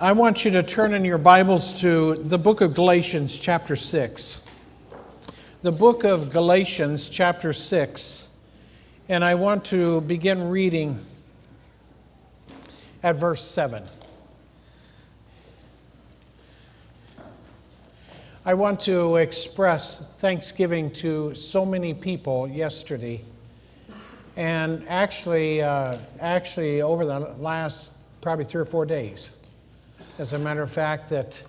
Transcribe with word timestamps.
I 0.00 0.10
want 0.10 0.44
you 0.44 0.50
to 0.50 0.62
turn 0.64 0.92
in 0.92 1.04
your 1.04 1.18
Bibles 1.18 1.72
to 1.74 2.16
the 2.16 2.36
book 2.36 2.62
of 2.62 2.74
Galatians, 2.74 3.38
chapter 3.38 3.76
6. 3.76 4.44
The 5.60 5.70
book 5.70 6.02
of 6.02 6.32
Galatians, 6.32 7.08
chapter 7.08 7.52
6. 7.52 8.28
And 9.08 9.24
I 9.24 9.36
want 9.36 9.64
to 9.66 10.00
begin 10.00 10.48
reading 10.48 10.98
at 13.04 13.14
verse 13.14 13.44
7. 13.44 13.84
I 18.44 18.54
want 18.54 18.80
to 18.80 19.14
express 19.14 20.16
thanksgiving 20.16 20.90
to 20.94 21.36
so 21.36 21.64
many 21.64 21.94
people 21.94 22.48
yesterday. 22.48 23.20
And 24.34 24.84
actually, 24.88 25.62
uh, 25.62 25.98
actually, 26.18 26.82
over 26.82 27.04
the 27.04 27.20
last 27.38 27.92
probably 28.20 28.44
three 28.44 28.62
or 28.62 28.66
four 28.66 28.86
days 28.86 29.38
as 30.18 30.32
a 30.32 30.38
matter 30.38 30.62
of 30.62 30.70
fact, 30.70 31.10
that, 31.10 31.42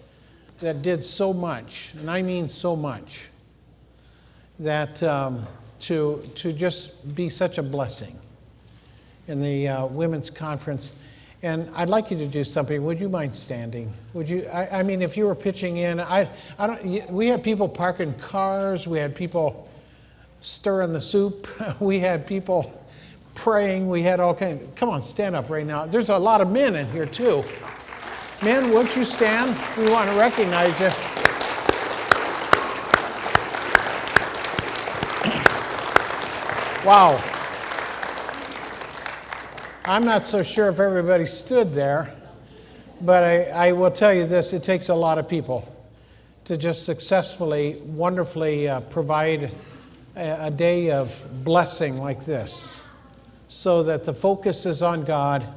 that 0.60 0.82
did 0.82 1.04
so 1.04 1.34
much, 1.34 1.94
and 2.00 2.10
I 2.10 2.22
mean 2.22 2.50
so 2.50 2.76
much, 2.76 3.28
that 4.60 5.02
um, 5.04 5.46
to, 5.80 6.24
to 6.36 6.54
just 6.54 7.16
be 7.16 7.30
such 7.30 7.58
a 7.58 7.64
blessing 7.64 8.16
in 9.28 9.42
the 9.42 9.68
uh, 9.68 9.86
women's 9.88 10.30
conference. 10.30 10.98
And 11.44 11.70
I'd 11.76 11.90
like 11.90 12.10
you 12.10 12.18
to 12.18 12.28
do 12.28 12.44
something. 12.44 12.84
Would 12.86 13.00
you 13.00 13.10
mind 13.10 13.36
standing? 13.36 13.94
Would 14.14 14.28
you? 14.28 14.48
I, 14.48 14.80
I 14.80 14.84
mean, 14.84 15.02
if 15.02 15.16
you 15.16 15.26
were 15.26 15.36
pitching 15.36 15.78
in, 15.78 16.00
I, 16.00 16.28
I 16.58 16.68
don't. 16.68 17.12
We 17.12 17.28
had 17.28 17.44
people 17.44 17.70
parking 17.70 18.14
cars. 18.16 18.88
We 18.88 18.98
had 18.98 19.14
people 19.14 19.70
stirring 20.42 20.94
the 20.94 21.02
soup. 21.02 21.48
We 21.80 22.00
had 22.00 22.26
people 22.26 22.74
praying. 23.36 23.90
We 23.90 24.02
had 24.02 24.20
all 24.20 24.34
kinds. 24.34 24.64
Come 24.76 24.90
on, 24.90 25.02
stand 25.02 25.36
up 25.36 25.50
right 25.50 25.66
now. 25.66 25.86
There's 25.86 26.10
a 26.10 26.18
lot 26.18 26.42
of 26.42 26.50
men 26.50 26.76
in 26.76 26.90
here 26.90 27.06
too. 27.06 27.44
Men, 28.46 28.70
won't 28.70 28.96
you 28.96 29.04
stand? 29.04 29.60
We 29.76 29.90
want 29.90 30.08
to 30.08 30.16
recognize 30.18 30.80
you. 30.80 30.86
Wow. 36.86 37.20
I'm 39.86 40.04
not 40.04 40.28
so 40.28 40.44
sure 40.44 40.70
if 40.70 40.80
everybody 40.80 41.26
stood 41.26 41.74
there, 41.74 42.14
but 43.02 43.24
I, 43.24 43.46
I, 43.46 43.72
will 43.72 43.90
tell 43.90 44.14
you 44.14 44.28
this 44.28 44.54
it 44.54 44.62
takes 44.62 44.90
a 44.90 44.94
lot 44.94 45.18
of 45.18 45.28
people 45.28 45.68
to 46.44 46.56
just 46.56 46.86
successfully, 46.86 47.82
wonderfully 47.84 48.68
uh, 48.68 48.82
provide 48.82 49.50
a, 50.16 50.46
a 50.46 50.52
day 50.52 50.92
of 50.92 51.28
blessing 51.44 51.98
like 51.98 52.26
this 52.26 52.84
so 53.48 53.82
that 53.82 54.04
the 54.04 54.14
focus 54.14 54.68
is 54.68 54.84
on 54.84 55.04
God 55.04 55.52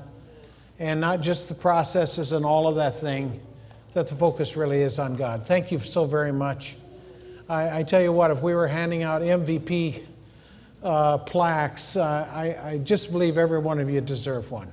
and 0.78 1.00
not 1.00 1.20
just 1.20 1.48
the 1.48 1.54
processes 1.54 2.32
and 2.32 2.44
all 2.44 2.68
of 2.68 2.76
that 2.76 2.96
thing, 2.96 3.40
that 3.94 4.06
the 4.06 4.14
focus 4.14 4.56
really 4.56 4.82
is 4.82 4.98
on 4.98 5.16
God. 5.16 5.44
Thank 5.44 5.72
you 5.72 5.78
so 5.78 6.04
very 6.04 6.32
much. 6.32 6.76
I, 7.48 7.80
I 7.80 7.82
tell 7.82 8.02
you 8.02 8.12
what, 8.12 8.30
if 8.30 8.42
we 8.42 8.54
were 8.54 8.66
handing 8.66 9.02
out 9.02 9.22
MVP 9.22 10.04
uh, 10.82 11.18
plaques, 11.18 11.96
uh, 11.96 12.28
I, 12.32 12.70
I, 12.72 12.78
just 12.78 13.10
believe 13.10 13.36
every 13.38 13.58
one 13.58 13.80
of 13.80 13.90
you 13.90 14.00
deserve 14.00 14.50
one. 14.50 14.70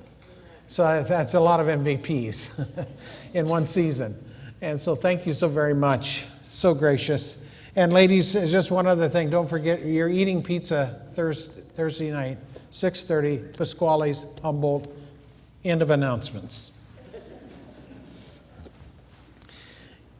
So 0.68 1.02
that's 1.02 1.34
a 1.34 1.40
lot 1.40 1.58
of 1.58 1.66
MVPs 1.66 2.86
in 3.34 3.48
one 3.48 3.66
season. 3.66 4.16
And 4.60 4.80
so 4.80 4.94
thank 4.94 5.26
you 5.26 5.32
so 5.32 5.48
very 5.48 5.74
much. 5.74 6.24
So 6.42 6.74
gracious. 6.74 7.38
And 7.74 7.92
ladies, 7.92 8.32
just 8.32 8.70
one 8.70 8.86
other 8.86 9.08
thing. 9.08 9.30
Don't 9.30 9.48
forget, 9.48 9.84
you're 9.84 10.08
eating 10.08 10.42
pizza 10.42 11.02
Thursday, 11.10 11.62
Thursday 11.74 12.10
night, 12.10 12.38
6.30, 12.70 13.56
Pasquale's, 13.56 14.26
Humboldt. 14.42 14.95
End 15.66 15.82
of 15.82 15.90
announcements. 15.90 16.70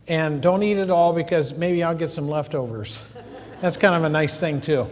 And 0.08 0.42
don't 0.42 0.64
eat 0.64 0.76
it 0.76 0.90
all 0.90 1.12
because 1.12 1.56
maybe 1.56 1.84
I'll 1.84 1.94
get 1.94 2.10
some 2.10 2.26
leftovers. 2.26 3.06
That's 3.60 3.76
kind 3.76 3.94
of 3.94 4.02
a 4.02 4.08
nice 4.08 4.40
thing, 4.40 4.60
too. 4.60 4.88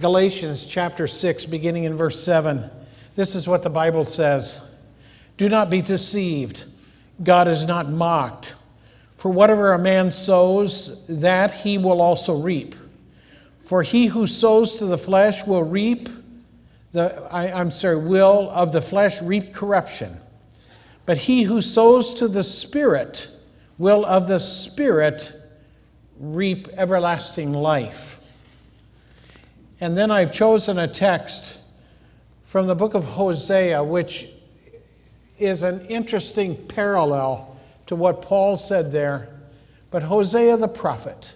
Galatians 0.00 0.66
chapter 0.66 1.06
6, 1.06 1.46
beginning 1.46 1.84
in 1.84 1.96
verse 1.96 2.20
7. 2.20 2.68
This 3.14 3.36
is 3.36 3.46
what 3.46 3.62
the 3.62 3.70
Bible 3.70 4.04
says 4.04 4.68
Do 5.36 5.48
not 5.48 5.70
be 5.70 5.80
deceived. 5.80 6.64
God 7.22 7.46
is 7.46 7.64
not 7.64 7.88
mocked. 7.88 8.56
For 9.16 9.30
whatever 9.30 9.74
a 9.74 9.78
man 9.78 10.10
sows, 10.10 11.06
that 11.06 11.52
he 11.52 11.78
will 11.78 12.02
also 12.02 12.36
reap. 12.36 12.74
For 13.64 13.84
he 13.84 14.06
who 14.06 14.26
sows 14.26 14.74
to 14.76 14.86
the 14.86 14.98
flesh 14.98 15.46
will 15.46 15.62
reap 15.62 16.08
the, 16.92 17.28
I, 17.30 17.60
am 17.60 17.70
sorry, 17.70 17.96
will 17.96 18.50
of 18.50 18.72
the 18.72 18.82
flesh 18.82 19.20
reap 19.22 19.52
corruption. 19.52 20.16
But 21.04 21.18
he 21.18 21.42
who 21.42 21.60
sows 21.60 22.14
to 22.14 22.28
the 22.28 22.42
Spirit 22.42 23.30
will 23.78 24.04
of 24.04 24.28
the 24.28 24.40
Spirit 24.40 25.32
reap 26.18 26.68
everlasting 26.76 27.52
life. 27.52 28.20
And 29.80 29.96
then 29.96 30.10
I've 30.10 30.32
chosen 30.32 30.78
a 30.78 30.88
text 30.88 31.60
from 32.44 32.66
the 32.66 32.74
book 32.74 32.94
of 32.94 33.04
Hosea, 33.04 33.84
which 33.84 34.30
is 35.38 35.62
an 35.62 35.84
interesting 35.86 36.56
parallel 36.68 37.56
to 37.86 37.96
what 37.96 38.22
Paul 38.22 38.56
said 38.56 38.90
there. 38.90 39.28
But 39.90 40.02
Hosea 40.02 40.56
the 40.56 40.68
prophet 40.68 41.34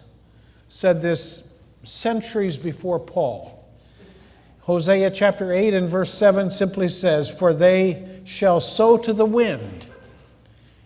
said 0.69 1.03
this 1.03 1.49
centuries 1.82 2.56
before 2.56 2.99
Paul. 2.99 3.59
Hosea 4.70 5.10
chapter 5.10 5.50
8 5.50 5.75
and 5.75 5.88
verse 5.88 6.14
7 6.14 6.48
simply 6.48 6.86
says, 6.86 7.28
For 7.28 7.53
they 7.53 8.20
shall 8.25 8.60
sow 8.60 8.97
to 8.98 9.12
the 9.12 9.25
wind, 9.25 9.84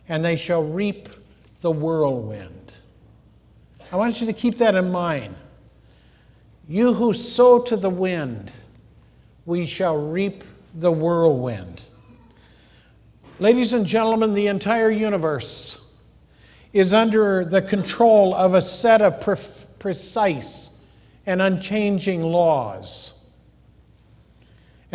and 0.09 0.25
they 0.25 0.37
shall 0.37 0.65
reap 0.65 1.11
the 1.61 1.71
whirlwind. 1.71 2.72
I 3.93 3.97
want 3.97 4.22
you 4.22 4.27
to 4.27 4.33
keep 4.33 4.56
that 4.56 4.75
in 4.75 4.91
mind. 4.91 5.37
You 6.67 6.95
who 6.95 7.12
sow 7.12 7.61
to 7.61 7.77
the 7.77 7.91
wind, 7.91 8.50
we 9.45 9.67
shall 9.67 9.99
reap 9.99 10.45
the 10.72 10.91
whirlwind. 10.91 11.84
Ladies 13.39 13.75
and 13.75 13.84
gentlemen, 13.84 14.33
the 14.33 14.47
entire 14.47 14.91
universe 14.91 15.89
is 16.72 16.95
under 16.95 17.45
the 17.45 17.61
control 17.61 18.34
of 18.34 18.55
a 18.55 18.62
set 18.62 19.03
of 19.03 19.21
pre- 19.21 19.37
precise 19.78 20.78
and 21.27 21.43
unchanging 21.43 22.22
laws. 22.22 23.14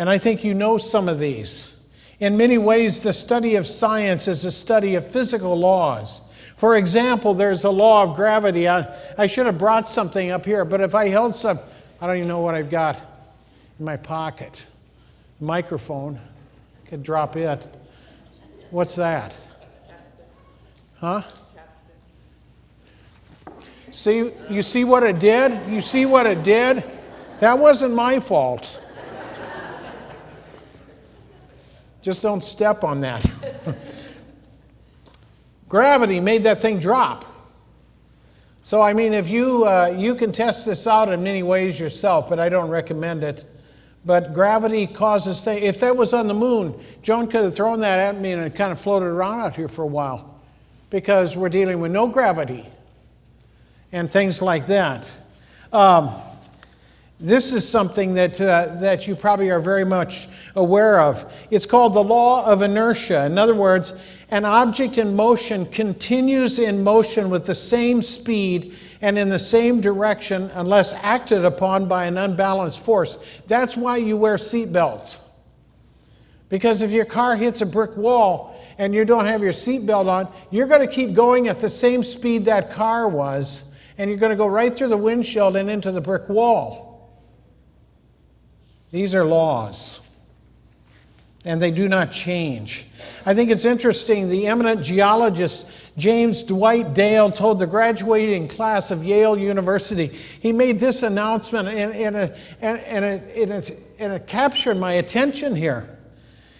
And 0.00 0.08
I 0.08 0.16
think 0.16 0.44
you 0.44 0.54
know 0.54 0.78
some 0.78 1.10
of 1.10 1.18
these. 1.18 1.76
In 2.20 2.34
many 2.34 2.56
ways, 2.56 3.00
the 3.00 3.12
study 3.12 3.56
of 3.56 3.66
science 3.66 4.28
is 4.28 4.46
a 4.46 4.50
study 4.50 4.94
of 4.94 5.06
physical 5.06 5.54
laws. 5.54 6.22
For 6.56 6.78
example, 6.78 7.34
there's 7.34 7.64
a 7.64 7.70
law 7.70 8.04
of 8.04 8.16
gravity. 8.16 8.66
I, 8.66 8.96
I 9.18 9.26
should 9.26 9.44
have 9.44 9.58
brought 9.58 9.86
something 9.86 10.30
up 10.30 10.46
here, 10.46 10.64
but 10.64 10.80
if 10.80 10.94
I 10.94 11.08
held 11.08 11.34
some, 11.34 11.58
I 12.00 12.06
don't 12.06 12.16
even 12.16 12.28
know 12.28 12.40
what 12.40 12.54
I've 12.54 12.70
got 12.70 12.96
in 13.78 13.84
my 13.84 13.98
pocket. 13.98 14.64
Microphone, 15.38 16.18
could 16.86 17.02
drop 17.02 17.36
it. 17.36 17.68
What's 18.70 18.96
that? 18.96 19.36
Huh? 20.94 21.24
See, 23.90 24.32
you 24.48 24.62
see 24.62 24.84
what 24.84 25.02
it 25.02 25.18
did? 25.18 25.70
You 25.70 25.82
see 25.82 26.06
what 26.06 26.26
it 26.26 26.42
did? 26.42 26.90
That 27.40 27.58
wasn't 27.58 27.92
my 27.92 28.18
fault. 28.18 28.80
Just 32.02 32.22
don't 32.22 32.42
step 32.42 32.84
on 32.84 33.00
that. 33.02 33.24
Gravity 35.68 36.20
made 36.20 36.42
that 36.44 36.60
thing 36.60 36.78
drop. 36.78 37.24
So, 38.62 38.82
I 38.82 38.92
mean, 38.92 39.12
if 39.12 39.28
you, 39.28 39.64
uh, 39.64 39.94
you 39.96 40.14
can 40.14 40.32
test 40.32 40.66
this 40.66 40.86
out 40.86 41.08
in 41.10 41.22
many 41.22 41.42
ways 41.42 41.78
yourself, 41.80 42.28
but 42.28 42.38
I 42.38 42.48
don't 42.48 42.70
recommend 42.70 43.24
it. 43.24 43.44
But 44.04 44.32
gravity 44.32 44.86
causes 44.86 45.44
things. 45.44 45.62
If 45.62 45.78
that 45.78 45.96
was 45.96 46.14
on 46.14 46.26
the 46.26 46.34
moon, 46.34 46.78
Joan 47.02 47.26
could 47.26 47.44
have 47.44 47.54
thrown 47.54 47.80
that 47.80 47.98
at 47.98 48.20
me 48.20 48.32
and 48.32 48.42
it 48.42 48.54
kind 48.54 48.72
of 48.72 48.80
floated 48.80 49.06
around 49.06 49.40
out 49.40 49.54
here 49.54 49.68
for 49.68 49.82
a 49.82 49.86
while 49.86 50.40
because 50.88 51.36
we're 51.36 51.50
dealing 51.50 51.80
with 51.80 51.92
no 51.92 52.06
gravity 52.06 52.66
and 53.92 54.10
things 54.10 54.40
like 54.40 54.66
that. 54.66 55.10
Um, 55.72 56.14
this 57.20 57.52
is 57.52 57.68
something 57.68 58.14
that, 58.14 58.40
uh, 58.40 58.68
that 58.80 59.06
you 59.06 59.14
probably 59.14 59.50
are 59.50 59.60
very 59.60 59.84
much 59.84 60.26
aware 60.56 61.00
of. 61.00 61.30
It's 61.50 61.66
called 61.66 61.92
the 61.92 62.02
law 62.02 62.46
of 62.46 62.62
inertia. 62.62 63.26
In 63.26 63.36
other 63.36 63.54
words, 63.54 63.92
an 64.30 64.46
object 64.46 64.96
in 64.96 65.14
motion 65.14 65.66
continues 65.66 66.58
in 66.58 66.82
motion 66.82 67.28
with 67.28 67.44
the 67.44 67.54
same 67.54 68.00
speed 68.00 68.74
and 69.02 69.18
in 69.18 69.28
the 69.28 69.38
same 69.38 69.80
direction 69.80 70.50
unless 70.54 70.94
acted 70.94 71.44
upon 71.44 71.88
by 71.88 72.06
an 72.06 72.16
unbalanced 72.16 72.80
force. 72.80 73.18
That's 73.46 73.76
why 73.76 73.98
you 73.98 74.16
wear 74.16 74.36
seatbelts. 74.36 75.18
Because 76.48 76.80
if 76.80 76.90
your 76.90 77.04
car 77.04 77.36
hits 77.36 77.60
a 77.60 77.66
brick 77.66 77.96
wall 77.96 78.58
and 78.78 78.94
you 78.94 79.04
don't 79.04 79.26
have 79.26 79.42
your 79.42 79.52
seatbelt 79.52 80.06
on, 80.06 80.32
you're 80.50 80.66
going 80.66 80.80
to 80.80 80.92
keep 80.92 81.12
going 81.12 81.48
at 81.48 81.60
the 81.60 81.68
same 81.68 82.02
speed 82.02 82.46
that 82.46 82.70
car 82.70 83.08
was, 83.08 83.74
and 83.98 84.08
you're 84.08 84.18
going 84.18 84.30
to 84.30 84.36
go 84.36 84.46
right 84.46 84.74
through 84.74 84.88
the 84.88 84.96
windshield 84.96 85.56
and 85.56 85.68
into 85.68 85.92
the 85.92 86.00
brick 86.00 86.28
wall. 86.28 86.89
These 88.90 89.14
are 89.14 89.24
laws. 89.24 90.00
and 91.44 91.60
they 91.60 91.70
do 91.70 91.88
not 91.88 92.10
change. 92.10 92.86
I 93.24 93.34
think 93.34 93.50
it's 93.50 93.64
interesting. 93.64 94.28
The 94.28 94.46
eminent 94.46 94.82
geologist 94.82 95.70
James 95.96 96.42
Dwight 96.42 96.92
Dana 96.94 97.32
told 97.32 97.58
the 97.58 97.66
graduating 97.66 98.48
class 98.48 98.90
of 98.90 99.04
Yale 99.04 99.38
University, 99.38 100.06
he 100.06 100.52
made 100.52 100.78
this 100.78 101.02
announcement, 101.02 101.68
and, 101.68 101.92
and, 101.94 102.16
and, 102.16 102.34
and, 102.60 103.04
and, 103.04 103.50
it, 103.50 103.82
and 103.98 104.12
it 104.12 104.26
captured 104.26 104.76
my 104.76 104.94
attention 104.94 105.56
here. 105.56 105.98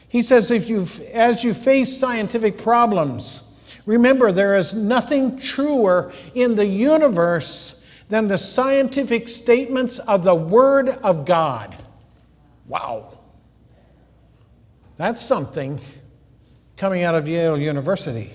He 0.09 0.23
says, 0.23 0.51
if 0.51 0.69
you 0.69 0.87
as 1.13 1.45
you 1.45 1.55
face 1.55 1.97
scientific 1.97 2.59
problems, 2.59 3.45
remember 3.87 4.33
there 4.33 4.57
is 4.57 4.75
nothing 4.75 5.39
truer 5.39 6.13
in 6.35 6.57
the 6.57 6.67
universe 6.67 7.83
than 8.09 8.27
the 8.27 8.39
scientific 8.39 9.29
statements 9.29 10.01
of 10.01 10.25
the 10.25 10.35
Word 10.35 10.89
of 10.89 11.25
God. 11.25 11.77
Wow. 12.71 13.19
That's 14.97 15.21
something 15.21 15.81
coming 16.77 17.03
out 17.03 17.17
of 17.17 17.27
Yale 17.27 17.59
University. 17.59 18.31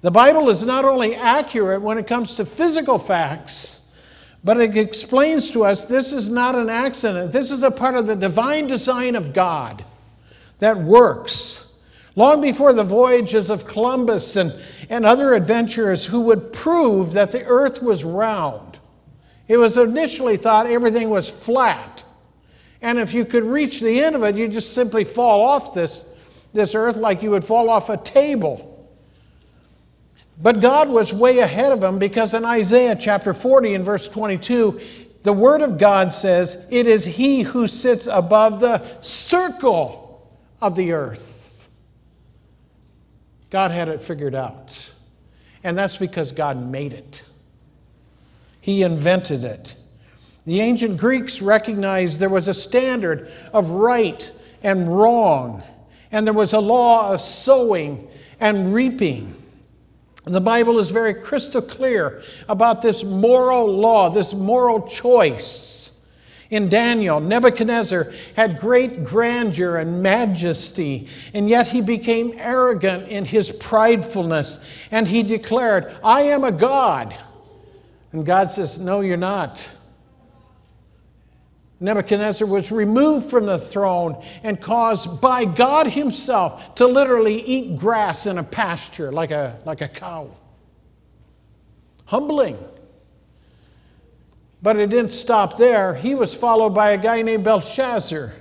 The 0.00 0.10
Bible 0.10 0.48
is 0.48 0.64
not 0.64 0.86
only 0.86 1.14
accurate 1.14 1.82
when 1.82 1.98
it 1.98 2.06
comes 2.06 2.36
to 2.36 2.46
physical 2.46 2.98
facts, 2.98 3.80
but 4.42 4.58
it 4.58 4.74
explains 4.78 5.50
to 5.50 5.62
us 5.62 5.84
this 5.84 6.14
is 6.14 6.30
not 6.30 6.54
an 6.54 6.70
accident. 6.70 7.32
This 7.32 7.50
is 7.50 7.62
a 7.62 7.70
part 7.70 7.96
of 7.96 8.06
the 8.06 8.16
divine 8.16 8.66
design 8.66 9.14
of 9.14 9.34
God 9.34 9.84
that 10.58 10.78
works. 10.78 11.70
Long 12.16 12.40
before 12.40 12.72
the 12.72 12.82
voyages 12.82 13.50
of 13.50 13.66
Columbus 13.66 14.36
and, 14.36 14.58
and 14.88 15.04
other 15.04 15.34
adventurers 15.34 16.06
who 16.06 16.22
would 16.22 16.50
prove 16.50 17.12
that 17.12 17.30
the 17.30 17.44
earth 17.44 17.82
was 17.82 18.04
round, 18.04 18.78
it 19.48 19.58
was 19.58 19.76
initially 19.76 20.38
thought 20.38 20.66
everything 20.66 21.10
was 21.10 21.28
flat. 21.28 22.04
And 22.84 22.98
if 22.98 23.14
you 23.14 23.24
could 23.24 23.44
reach 23.44 23.80
the 23.80 24.04
end 24.04 24.14
of 24.14 24.22
it, 24.24 24.36
you'd 24.36 24.52
just 24.52 24.74
simply 24.74 25.04
fall 25.04 25.40
off 25.40 25.72
this, 25.72 26.04
this 26.52 26.74
earth 26.74 26.96
like 26.96 27.22
you 27.22 27.30
would 27.30 27.42
fall 27.42 27.70
off 27.70 27.88
a 27.88 27.96
table. 27.96 28.70
But 30.42 30.60
God 30.60 30.90
was 30.90 31.10
way 31.10 31.38
ahead 31.38 31.72
of 31.72 31.82
him 31.82 31.98
because 31.98 32.34
in 32.34 32.44
Isaiah 32.44 32.94
chapter 32.94 33.32
40 33.32 33.72
and 33.72 33.84
verse 33.86 34.06
22, 34.06 34.78
the 35.22 35.32
Word 35.32 35.62
of 35.62 35.78
God 35.78 36.12
says, 36.12 36.66
It 36.70 36.86
is 36.86 37.06
He 37.06 37.40
who 37.40 37.66
sits 37.66 38.06
above 38.06 38.60
the 38.60 38.82
circle 39.00 40.30
of 40.60 40.76
the 40.76 40.92
earth. 40.92 41.70
God 43.48 43.70
had 43.70 43.88
it 43.88 44.02
figured 44.02 44.34
out. 44.34 44.92
And 45.62 45.78
that's 45.78 45.96
because 45.96 46.32
God 46.32 46.62
made 46.62 46.92
it, 46.92 47.24
He 48.60 48.82
invented 48.82 49.42
it. 49.42 49.74
The 50.46 50.60
ancient 50.60 50.98
Greeks 50.98 51.40
recognized 51.40 52.20
there 52.20 52.28
was 52.28 52.48
a 52.48 52.54
standard 52.54 53.30
of 53.52 53.70
right 53.70 54.30
and 54.62 54.88
wrong, 54.88 55.62
and 56.12 56.26
there 56.26 56.34
was 56.34 56.52
a 56.52 56.60
law 56.60 57.12
of 57.12 57.20
sowing 57.20 58.08
and 58.40 58.74
reaping. 58.74 59.34
The 60.24 60.40
Bible 60.40 60.78
is 60.78 60.90
very 60.90 61.14
crystal 61.14 61.62
clear 61.62 62.22
about 62.48 62.82
this 62.82 63.04
moral 63.04 63.66
law, 63.66 64.08
this 64.10 64.34
moral 64.34 64.86
choice. 64.86 65.92
In 66.50 66.68
Daniel, 66.68 67.20
Nebuchadnezzar 67.20 68.12
had 68.36 68.60
great 68.60 69.02
grandeur 69.02 69.76
and 69.76 70.02
majesty, 70.02 71.08
and 71.32 71.48
yet 71.48 71.68
he 71.68 71.80
became 71.80 72.34
arrogant 72.38 73.08
in 73.08 73.24
his 73.24 73.50
pridefulness, 73.50 74.62
and 74.90 75.08
he 75.08 75.22
declared, 75.22 75.94
I 76.04 76.22
am 76.22 76.44
a 76.44 76.52
God. 76.52 77.16
And 78.12 78.24
God 78.24 78.50
says, 78.50 78.78
No, 78.78 79.00
you're 79.00 79.16
not. 79.16 79.68
Nebuchadnezzar 81.80 82.46
was 82.46 82.70
removed 82.70 83.28
from 83.28 83.46
the 83.46 83.58
throne 83.58 84.22
and 84.42 84.60
caused 84.60 85.20
by 85.20 85.44
God 85.44 85.88
Himself 85.88 86.74
to 86.76 86.86
literally 86.86 87.40
eat 87.42 87.78
grass 87.78 88.26
in 88.26 88.38
a 88.38 88.44
pasture 88.44 89.12
like 89.12 89.30
a, 89.30 89.58
like 89.64 89.80
a 89.80 89.88
cow. 89.88 90.30
Humbling. 92.06 92.58
But 94.62 94.76
it 94.76 94.88
didn't 94.88 95.10
stop 95.10 95.58
there. 95.58 95.94
He 95.94 96.14
was 96.14 96.34
followed 96.34 96.70
by 96.70 96.92
a 96.92 96.98
guy 96.98 97.22
named 97.22 97.44
Belshazzar. 97.44 98.32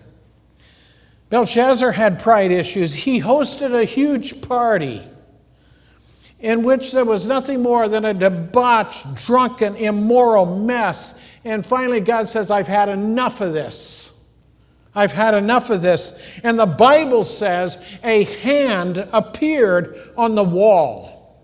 Belshazzar 1.30 1.92
had 1.92 2.20
pride 2.20 2.52
issues. 2.52 2.94
He 2.94 3.20
hosted 3.20 3.74
a 3.74 3.84
huge 3.84 4.42
party 4.48 5.02
in 6.44 6.62
which 6.62 6.92
there 6.92 7.06
was 7.06 7.26
nothing 7.26 7.64
more 7.64 7.90
than 7.90 8.06
a 8.06 8.14
debauched, 8.14 9.16
drunken, 9.16 9.76
immoral 9.76 10.46
mess 10.46 11.20
and 11.46 11.66
finally, 11.66 12.00
God 12.00 12.30
says, 12.30 12.52
I've 12.52 12.68
had 12.68 12.90
enough 12.90 13.42
of 13.42 13.54
this. 13.54 14.18
I've 14.96 15.12
had 15.12 15.34
enough 15.34 15.70
of 15.70 15.82
this. 15.82 16.20
And 16.44 16.58
the 16.58 16.66
Bible 16.66 17.24
says 17.24 17.78
a 18.04 18.24
hand 18.24 19.10
appeared 19.12 20.00
on 20.16 20.36
the 20.36 20.44
wall. 20.44 21.42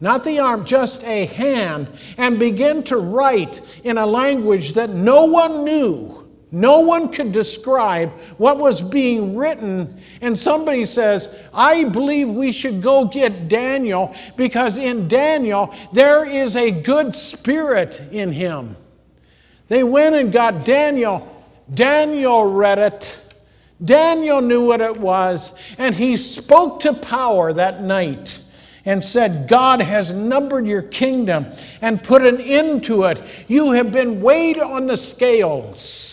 Not 0.00 0.24
the 0.24 0.40
arm, 0.40 0.64
just 0.64 1.04
a 1.04 1.26
hand, 1.26 1.88
and 2.16 2.38
began 2.38 2.82
to 2.84 2.96
write 2.96 3.60
in 3.84 3.98
a 3.98 4.06
language 4.06 4.72
that 4.74 4.90
no 4.90 5.26
one 5.26 5.64
knew. 5.64 6.21
No 6.54 6.80
one 6.80 7.10
could 7.10 7.32
describe 7.32 8.10
what 8.36 8.58
was 8.58 8.82
being 8.82 9.34
written. 9.34 9.98
And 10.20 10.38
somebody 10.38 10.84
says, 10.84 11.34
I 11.54 11.84
believe 11.84 12.30
we 12.30 12.52
should 12.52 12.82
go 12.82 13.06
get 13.06 13.48
Daniel 13.48 14.14
because 14.36 14.76
in 14.76 15.08
Daniel 15.08 15.74
there 15.94 16.28
is 16.28 16.54
a 16.54 16.70
good 16.70 17.14
spirit 17.14 18.02
in 18.12 18.32
him. 18.32 18.76
They 19.68 19.82
went 19.82 20.14
and 20.14 20.30
got 20.30 20.66
Daniel. 20.66 21.26
Daniel 21.72 22.44
read 22.44 22.78
it. 22.78 23.18
Daniel 23.82 24.42
knew 24.42 24.66
what 24.66 24.82
it 24.82 24.98
was. 24.98 25.58
And 25.78 25.94
he 25.94 26.18
spoke 26.18 26.80
to 26.80 26.92
power 26.92 27.54
that 27.54 27.82
night 27.82 28.40
and 28.84 29.02
said, 29.02 29.48
God 29.48 29.80
has 29.80 30.12
numbered 30.12 30.66
your 30.66 30.82
kingdom 30.82 31.46
and 31.80 32.02
put 32.02 32.20
an 32.26 32.42
end 32.42 32.84
to 32.84 33.04
it. 33.04 33.22
You 33.48 33.72
have 33.72 33.90
been 33.90 34.20
weighed 34.20 34.58
on 34.58 34.86
the 34.86 34.98
scales 34.98 36.11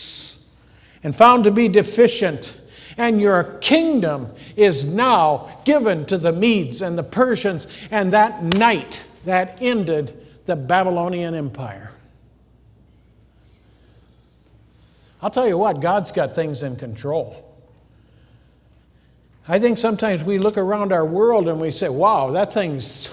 and 1.02 1.14
found 1.14 1.44
to 1.44 1.50
be 1.50 1.68
deficient. 1.68 2.60
And 2.96 3.20
your 3.20 3.58
kingdom 3.60 4.32
is 4.56 4.84
now 4.84 5.62
given 5.64 6.04
to 6.06 6.18
the 6.18 6.32
Medes 6.32 6.82
and 6.82 6.98
the 6.98 7.02
Persians. 7.02 7.66
And 7.90 8.12
that 8.12 8.42
night, 8.42 9.06
that 9.24 9.62
ended 9.62 10.26
the 10.46 10.56
Babylonian 10.56 11.34
Empire. 11.34 11.92
I'll 15.22 15.30
tell 15.30 15.46
you 15.46 15.58
what, 15.58 15.80
God's 15.80 16.12
got 16.12 16.34
things 16.34 16.62
in 16.62 16.76
control. 16.76 17.46
I 19.46 19.58
think 19.58 19.78
sometimes 19.78 20.22
we 20.22 20.38
look 20.38 20.56
around 20.56 20.92
our 20.92 21.04
world 21.04 21.48
and 21.48 21.60
we 21.60 21.70
say, 21.70 21.88
wow, 21.88 22.30
that 22.30 22.52
thing's, 22.52 23.12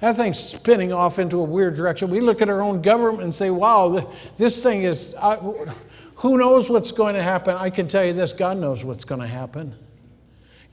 that 0.00 0.16
thing's 0.16 0.38
spinning 0.38 0.92
off 0.92 1.18
into 1.18 1.38
a 1.38 1.44
weird 1.44 1.74
direction. 1.74 2.10
We 2.10 2.20
look 2.20 2.42
at 2.42 2.48
our 2.48 2.60
own 2.60 2.82
government 2.82 3.22
and 3.22 3.34
say, 3.34 3.50
wow, 3.50 4.10
this 4.36 4.62
thing 4.62 4.82
is. 4.82 5.14
Uh, 5.18 5.72
who 6.22 6.38
knows 6.38 6.70
what's 6.70 6.92
going 6.92 7.16
to 7.16 7.22
happen? 7.22 7.56
I 7.56 7.68
can 7.68 7.88
tell 7.88 8.04
you 8.04 8.12
this 8.12 8.32
God 8.32 8.56
knows 8.56 8.84
what's 8.84 9.04
going 9.04 9.20
to 9.20 9.26
happen. 9.26 9.74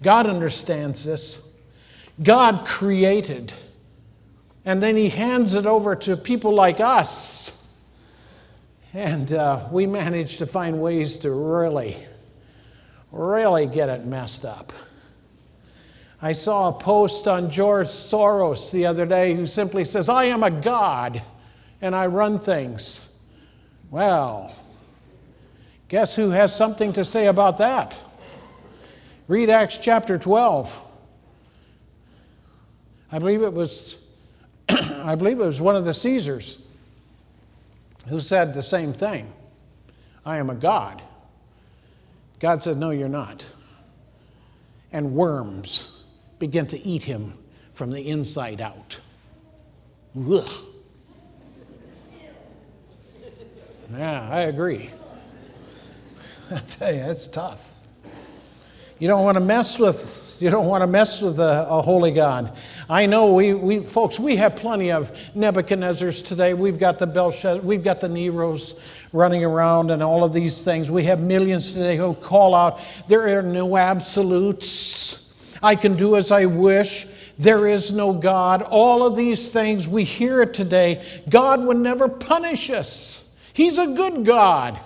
God 0.04 0.28
understands 0.28 1.04
this. 1.04 1.42
God 2.22 2.68
created. 2.68 3.52
And 4.64 4.82
then 4.82 4.96
He 4.96 5.10
hands 5.10 5.56
it 5.56 5.66
over 5.66 5.96
to 5.96 6.16
people 6.16 6.54
like 6.54 6.80
us. 6.80 7.66
And 8.94 9.34
uh, 9.34 9.68
we 9.72 9.88
manage 9.88 10.38
to 10.38 10.46
find 10.46 10.80
ways 10.80 11.18
to 11.20 11.32
really, 11.32 11.98
really 13.12 13.66
get 13.66 13.90
it 13.90 14.06
messed 14.06 14.46
up. 14.46 14.72
I 16.22 16.34
saw 16.34 16.70
a 16.70 16.74
post 16.74 17.28
on 17.28 17.50
George 17.50 17.88
Soros 17.88 18.72
the 18.72 18.86
other 18.86 19.08
day 19.08 19.34
who 19.34 19.48
simply 19.48 19.84
says, 19.84 20.10
I 20.10 20.26
am 20.26 20.44
a 20.44 20.52
God 20.52 21.24
and 21.82 21.96
I 21.96 22.06
run 22.06 22.38
things. 22.38 23.10
Well, 23.90 24.56
Guess 25.90 26.16
who 26.16 26.30
has 26.30 26.56
something 26.56 26.94
to 26.94 27.04
say 27.04 27.28
about 27.28 27.58
that? 27.58 28.00
Read 29.28 29.50
Acts 29.50 29.80
chapter 29.80 30.18
12. 30.18 30.80
I 33.12 33.20
believe 33.20 33.42
it 33.42 33.52
was 33.52 33.98
I 34.70 35.16
believe 35.16 35.40
it 35.40 35.46
was 35.46 35.60
one 35.60 35.76
of 35.76 35.86
the 35.86 35.94
Caesars 35.94 36.60
who 38.08 38.20
said 38.20 38.54
the 38.54 38.62
same 38.62 38.94
thing. 38.94 39.34
I 40.24 40.38
am 40.38 40.52
a 40.52 40.56
god. 40.56 41.02
God 42.40 42.62
said, 42.62 42.78
No, 42.78 42.92
you're 42.92 43.10
not. 43.10 43.44
And 44.92 45.14
worms 45.14 45.92
begin 46.38 46.68
to 46.68 46.80
eat 46.88 47.04
him 47.04 47.38
from 47.74 47.92
the 47.92 48.08
inside 48.08 48.62
out. 48.62 49.00
Ugh. 50.16 50.50
Yeah, 53.92 54.30
I 54.32 54.42
agree. 54.42 54.92
I 56.52 56.60
tell 56.60 56.94
you, 56.94 57.02
it's 57.02 57.28
tough. 57.28 57.76
You 58.98 59.08
don't 59.08 59.24
want 59.24 59.36
to 59.36 59.44
mess 59.44 59.78
with 59.78 60.38
You 60.40 60.50
don't 60.50 60.66
want 60.66 60.82
to 60.82 60.88
mess 60.88 61.22
with 61.22 61.40
a, 61.40 61.68
a, 61.70 61.82
holy 61.82 62.12
God. 62.12 62.58
I 62.90 63.06
know 63.06 63.34
we, 63.34 63.54
we, 63.54 63.82
folks, 63.82 64.20
we 64.20 64.36
have 64.38 64.56
plenty 64.56 64.92
of 64.92 65.12
Nebuchadnezzars 65.36 66.26
today. 66.26 66.54
We've 66.54 66.80
got 66.80 66.98
the 66.98 67.06
Belshazzar, 67.06 67.62
we've 67.62 67.84
got 67.84 68.02
the 68.02 68.08
Neros 68.08 68.80
running 69.14 69.44
around 69.44 69.92
and 69.92 70.02
all 70.02 70.24
of 70.24 70.34
these 70.34 70.64
things. 70.64 70.90
We 70.90 71.04
have 71.04 71.20
millions 71.20 71.74
today 71.74 71.98
who 71.98 72.14
call 72.16 72.56
out, 72.56 72.80
there 73.08 73.38
are 73.38 73.44
no 73.44 73.78
absolutes. 73.78 75.26
I 75.62 75.76
can 75.76 75.96
do 75.96 76.16
as 76.16 76.32
I 76.32 76.46
wish. 76.46 77.06
There 77.38 77.68
is 77.68 77.92
no 77.92 78.12
God. 78.12 78.64
All 78.64 79.06
of 79.06 79.16
these 79.16 79.54
things, 79.54 79.88
we 79.88 80.04
hear 80.04 80.42
it 80.42 80.54
today. 80.54 81.06
God 81.30 81.64
would 81.64 81.78
never 81.78 82.08
punish 82.10 82.70
us. 82.70 83.30
He's 83.54 83.78
a 83.78 83.88
good 83.88 84.26
God. 84.26 84.80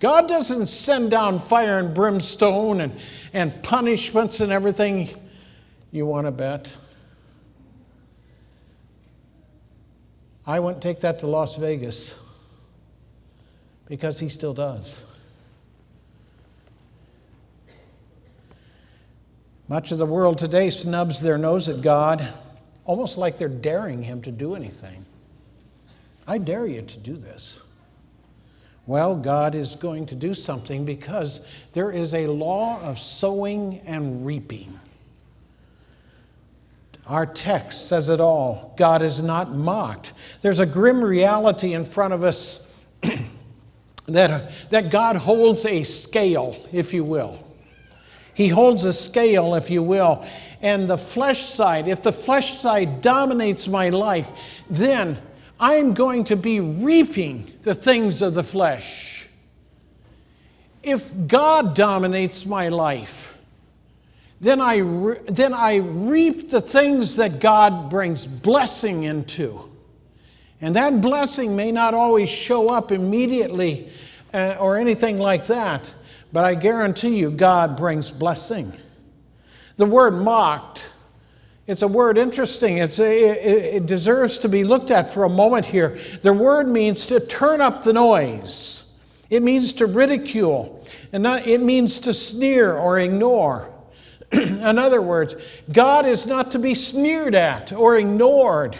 God 0.00 0.28
doesn't 0.28 0.66
send 0.66 1.10
down 1.10 1.38
fire 1.38 1.78
and 1.78 1.94
brimstone 1.94 2.80
and, 2.80 2.98
and 3.34 3.62
punishments 3.62 4.40
and 4.40 4.50
everything. 4.50 5.10
You 5.92 6.06
want 6.06 6.26
to 6.26 6.32
bet? 6.32 6.74
I 10.46 10.58
wouldn't 10.58 10.82
take 10.82 11.00
that 11.00 11.18
to 11.20 11.26
Las 11.26 11.56
Vegas 11.56 12.18
because 13.86 14.18
he 14.18 14.30
still 14.30 14.54
does. 14.54 15.04
Much 19.68 19.92
of 19.92 19.98
the 19.98 20.06
world 20.06 20.38
today 20.38 20.70
snubs 20.70 21.20
their 21.20 21.38
nose 21.38 21.68
at 21.68 21.82
God, 21.82 22.26
almost 22.84 23.18
like 23.18 23.36
they're 23.36 23.48
daring 23.48 24.02
him 24.02 24.22
to 24.22 24.32
do 24.32 24.54
anything. 24.54 25.04
I 26.26 26.38
dare 26.38 26.66
you 26.66 26.82
to 26.82 26.98
do 26.98 27.16
this. 27.16 27.60
Well, 28.90 29.14
God 29.14 29.54
is 29.54 29.76
going 29.76 30.06
to 30.06 30.16
do 30.16 30.34
something 30.34 30.84
because 30.84 31.48
there 31.70 31.92
is 31.92 32.12
a 32.12 32.26
law 32.26 32.82
of 32.82 32.98
sowing 32.98 33.78
and 33.86 34.26
reaping. 34.26 34.80
Our 37.06 37.24
text 37.24 37.86
says 37.86 38.08
it 38.08 38.18
all. 38.20 38.74
God 38.76 39.00
is 39.02 39.20
not 39.20 39.52
mocked. 39.52 40.12
There's 40.40 40.58
a 40.58 40.66
grim 40.66 41.04
reality 41.04 41.74
in 41.74 41.84
front 41.84 42.14
of 42.14 42.24
us 42.24 42.66
that, 44.08 44.30
uh, 44.32 44.50
that 44.70 44.90
God 44.90 45.14
holds 45.14 45.64
a 45.66 45.84
scale, 45.84 46.56
if 46.72 46.92
you 46.92 47.04
will. 47.04 47.46
He 48.34 48.48
holds 48.48 48.84
a 48.86 48.92
scale, 48.92 49.54
if 49.54 49.70
you 49.70 49.84
will. 49.84 50.26
And 50.62 50.90
the 50.90 50.98
flesh 50.98 51.42
side, 51.42 51.86
if 51.86 52.02
the 52.02 52.12
flesh 52.12 52.58
side 52.58 53.02
dominates 53.02 53.68
my 53.68 53.90
life, 53.90 54.32
then 54.68 55.22
I'm 55.60 55.92
going 55.92 56.24
to 56.24 56.36
be 56.36 56.58
reaping 56.58 57.52
the 57.62 57.74
things 57.74 58.22
of 58.22 58.32
the 58.32 58.42
flesh. 58.42 59.28
If 60.82 61.12
God 61.26 61.74
dominates 61.74 62.46
my 62.46 62.68
life, 62.68 63.36
then 64.40 64.58
I, 64.58 64.76
re- 64.76 65.20
then 65.26 65.52
I 65.52 65.76
reap 65.76 66.48
the 66.48 66.62
things 66.62 67.16
that 67.16 67.40
God 67.40 67.90
brings 67.90 68.26
blessing 68.26 69.02
into. 69.02 69.70
And 70.62 70.74
that 70.76 71.02
blessing 71.02 71.54
may 71.54 71.70
not 71.70 71.92
always 71.92 72.30
show 72.30 72.70
up 72.70 72.90
immediately 72.90 73.90
uh, 74.32 74.56
or 74.58 74.78
anything 74.78 75.18
like 75.18 75.46
that, 75.48 75.94
but 76.32 76.44
I 76.44 76.54
guarantee 76.54 77.18
you 77.18 77.30
God 77.30 77.76
brings 77.76 78.10
blessing. 78.10 78.72
The 79.76 79.86
word 79.86 80.12
mocked 80.12 80.90
it's 81.70 81.82
a 81.82 81.88
word 81.88 82.18
interesting. 82.18 82.78
It's 82.78 82.98
a, 82.98 83.76
it 83.76 83.86
deserves 83.86 84.40
to 84.40 84.48
be 84.48 84.64
looked 84.64 84.90
at 84.90 85.08
for 85.08 85.22
a 85.22 85.28
moment 85.28 85.64
here. 85.64 85.98
The 86.22 86.32
word 86.32 86.66
means 86.66 87.06
to 87.06 87.20
turn 87.20 87.60
up 87.60 87.82
the 87.82 87.92
noise. 87.92 88.82
It 89.30 89.44
means 89.44 89.72
to 89.74 89.86
ridicule, 89.86 90.84
and 91.12 91.22
not, 91.22 91.46
it 91.46 91.62
means 91.62 92.00
to 92.00 92.12
sneer 92.12 92.76
or 92.76 92.98
ignore. 92.98 93.72
In 94.32 94.78
other 94.80 95.00
words, 95.00 95.36
God 95.70 96.06
is 96.06 96.26
not 96.26 96.50
to 96.50 96.58
be 96.58 96.74
sneered 96.74 97.36
at 97.36 97.72
or 97.72 97.96
ignored 97.96 98.76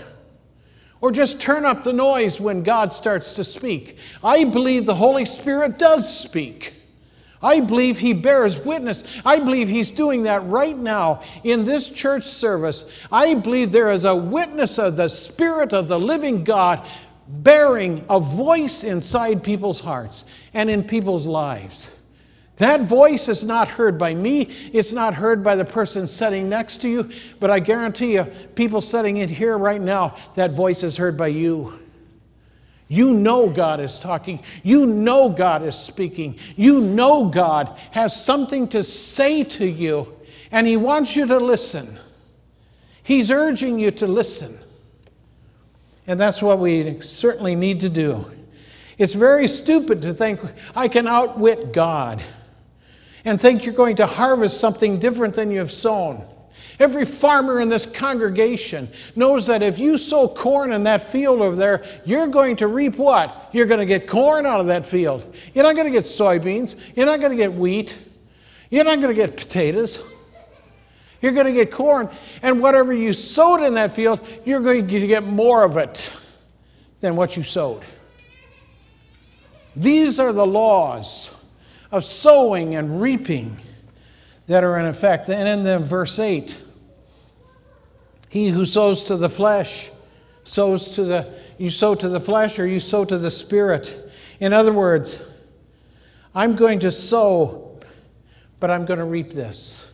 or 1.01 1.13
just 1.13 1.41
turn 1.41 1.65
up 1.65 1.85
the 1.85 1.93
noise 1.93 2.41
when 2.41 2.65
God 2.65 2.93
starts 2.93 3.35
to 3.35 3.45
speak. 3.45 3.99
I 4.25 4.43
believe 4.43 4.85
the 4.85 4.97
Holy 4.97 5.25
Spirit 5.25 5.79
does 5.79 6.13
speak. 6.13 6.75
I 7.43 7.61
believe 7.61 7.99
he 7.99 8.13
bears 8.13 8.59
witness. 8.59 9.03
I 9.25 9.39
believe 9.39 9.69
he's 9.69 9.91
doing 9.91 10.25
that 10.25 10.45
right 10.47 10.77
now 10.77 11.23
in 11.43 11.65
this 11.65 11.89
church 11.89 12.25
service. 12.25 12.85
I 13.11 13.35
believe 13.35 13.73
there 13.73 13.91
is 13.91 14.05
a 14.05 14.15
witness 14.15 14.79
of 14.79 14.97
the 14.97 15.09
Spirit 15.09 15.73
of 15.73 15.89
the 15.89 15.99
living 15.99 16.45
God 16.45 16.87
bearing 17.29 18.05
a 18.11 18.21
voice 18.21 18.85
inside 18.85 19.43
people's 19.43 19.81
hearts 19.81 20.25
and 20.53 20.69
in 20.69 20.85
people's 20.85 21.27
lives. 21.27 21.97
That 22.57 22.83
voice 22.83 23.29
is 23.31 23.43
not 23.43 23.71
heard 23.71 23.97
by 23.97 24.13
me. 24.13 24.51
It's 24.75 24.93
not 24.93 25.15
heard 25.15 25.43
by 25.43 25.57
the 25.57 25.65
person 25.65 26.07
sitting 26.07 26.51
next 26.51 26.83
to 26.83 26.91
you. 26.91 27.11
But 27.39 27.51
I 27.51 27.59
guarantee 27.59 28.15
you, 28.15 28.25
people 28.55 28.83
sitting 28.83 29.17
in 29.17 29.31
here 29.31 29.57
right 29.57 29.81
now, 29.81 30.15
that 30.35 30.51
voice 30.51 30.83
is 30.83 30.99
heard 30.99 31.17
by 31.17 31.29
you. 31.29 31.81
You 32.93 33.15
know 33.15 33.49
God 33.49 33.79
is 33.79 34.01
talking. 34.01 34.43
You 34.65 34.85
know 34.85 35.29
God 35.29 35.63
is 35.63 35.77
speaking. 35.77 36.37
You 36.57 36.81
know 36.81 37.27
God 37.27 37.79
has 37.93 38.21
something 38.21 38.67
to 38.71 38.83
say 38.83 39.45
to 39.45 39.65
you, 39.65 40.13
and 40.51 40.67
He 40.67 40.77
wants 40.77 41.15
you 41.15 41.25
to 41.29 41.39
listen. 41.39 42.01
He's 43.05 43.31
urging 43.31 43.79
you 43.79 43.93
to 43.93 44.09
listen. 44.09 44.59
And 46.09 46.19
that's 46.19 46.43
what 46.43 46.59
we 46.59 47.01
certainly 47.01 47.55
need 47.55 47.79
to 47.81 47.89
do. 47.89 48.29
It's 48.99 49.13
very 49.13 49.47
stupid 49.47 50.03
to 50.03 50.13
think, 50.13 50.41
I 50.75 50.89
can 50.89 51.07
outwit 51.07 51.73
God 51.73 52.21
and 53.25 53.41
think 53.41 53.65
you're 53.65 53.73
going 53.73 53.97
to 53.97 54.07
harvest 54.07 54.59
something 54.59 54.99
different 54.99 55.35
than 55.35 55.53
you 55.53 55.61
have 55.61 55.71
sown. 55.71 56.27
Every 56.81 57.05
farmer 57.05 57.61
in 57.61 57.69
this 57.69 57.85
congregation 57.85 58.89
knows 59.15 59.47
that 59.49 59.63
if 59.63 59.79
you 59.79 59.99
sow 59.99 60.27
corn 60.27 60.73
in 60.73 60.83
that 60.85 61.03
field 61.03 61.43
over 61.43 61.55
there, 61.55 61.85
you're 62.07 62.27
going 62.27 62.57
to 62.57 62.69
reap 62.69 62.97
what? 62.97 63.51
You're 63.53 63.67
going 63.67 63.81
to 63.81 63.87
get 63.87 64.09
corn 64.09 64.47
out 64.47 64.61
of 64.61 64.67
that 64.69 64.87
field. 64.87 65.33
You're 65.53 65.65
not 65.65 65.75
going 65.75 65.85
to 65.85 65.93
get 65.93 66.05
soybeans. 66.05 66.81
You're 66.97 67.05
not 67.05 67.21
going 67.21 67.33
to 67.33 67.37
get 67.37 67.53
wheat. 67.53 67.99
You're 68.71 68.85
not 68.85 68.97
going 68.97 69.15
to 69.15 69.15
get 69.15 69.37
potatoes. 69.37 70.03
You're 71.21 71.33
going 71.33 71.45
to 71.45 71.53
get 71.53 71.71
corn. 71.71 72.09
And 72.43 72.63
whatever 72.63 72.95
you 72.95 73.13
sowed 73.13 73.63
in 73.63 73.75
that 73.75 73.93
field, 73.93 74.27
you're 74.47 74.61
going 74.61 74.89
to 74.89 75.07
get 75.07 75.25
more 75.25 75.65
of 75.65 75.77
it 75.77 76.11
than 77.01 77.15
what 77.15 77.37
you 77.37 77.43
sowed. 77.43 77.83
These 79.77 80.19
are 80.19 80.33
the 80.33 80.47
laws 80.47 81.35
of 81.93 82.05
sowing 82.05 82.75
and 82.75 83.03
reaping 83.03 83.59
that 84.47 84.65
are 84.65 84.79
in 84.79 84.87
effect. 84.87 85.29
And 85.29 85.47
in 85.47 85.85
verse 85.85 86.19
8, 86.19 86.69
he 88.31 88.49
who 88.49 88.65
sows 88.65 89.05
to 89.05 89.17
the 89.17 89.29
flesh 89.29 89.91
sows 90.45 90.91
to 90.93 91.05
the, 91.05 91.35
you 91.59 91.71
sow 91.71 91.95
to 91.95 92.09
the 92.09 92.21
flesh 92.21 92.59
or 92.59 92.67
you 92.67 92.81
sow 92.81 93.05
to 93.05 93.19
the 93.19 93.31
spirit. 93.31 94.11
In 94.41 94.53
other 94.53 94.73
words, 94.73 95.29
I'm 96.35 96.57
going 96.57 96.79
to 96.81 96.91
sow, 96.91 97.79
but 98.59 98.71
I'm 98.71 98.87
going 98.87 98.99
to 98.99 99.05
reap 99.05 99.33
this. 99.33 99.93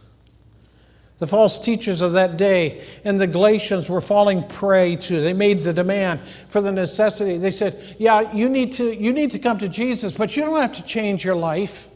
The 1.19 1.27
false 1.27 1.59
teachers 1.59 2.03
of 2.03 2.13
that 2.13 2.37
day 2.37 2.85
and 3.05 3.19
the 3.19 3.27
Galatians 3.27 3.89
were 3.89 4.03
falling 4.03 4.47
prey 4.47 4.97
to. 4.97 5.21
They 5.21 5.33
made 5.33 5.63
the 5.63 5.73
demand 5.73 6.21
for 6.49 6.61
the 6.61 6.71
necessity. 6.71 7.39
They 7.39 7.51
said, 7.51 7.97
Yeah, 7.99 8.33
you 8.35 8.51
need 8.51 8.73
to, 8.73 8.95
you 8.95 9.15
need 9.15 9.31
to 9.31 9.39
come 9.39 9.59
to 9.59 9.69
Jesus, 9.69 10.15
but 10.15 10.37
you 10.37 10.45
don't 10.45 10.61
have 10.61 10.75
to 10.75 10.85
change 10.85 11.25
your 11.25 11.35
life. 11.35 11.89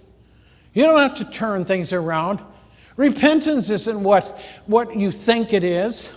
You 0.73 0.85
don't 0.85 1.01
have 1.01 1.17
to 1.17 1.27
turn 1.27 1.67
things 1.67 1.93
around. 1.93 2.41
Repentance 2.97 3.69
isn't 3.69 4.03
what, 4.03 4.39
what 4.65 4.97
you 4.97 5.11
think 5.11 5.53
it 5.53 5.65
is. 5.65 6.17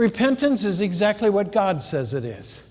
Repentance 0.00 0.64
is 0.64 0.80
exactly 0.80 1.28
what 1.28 1.52
God 1.52 1.82
says 1.82 2.14
it 2.14 2.24
is. 2.24 2.66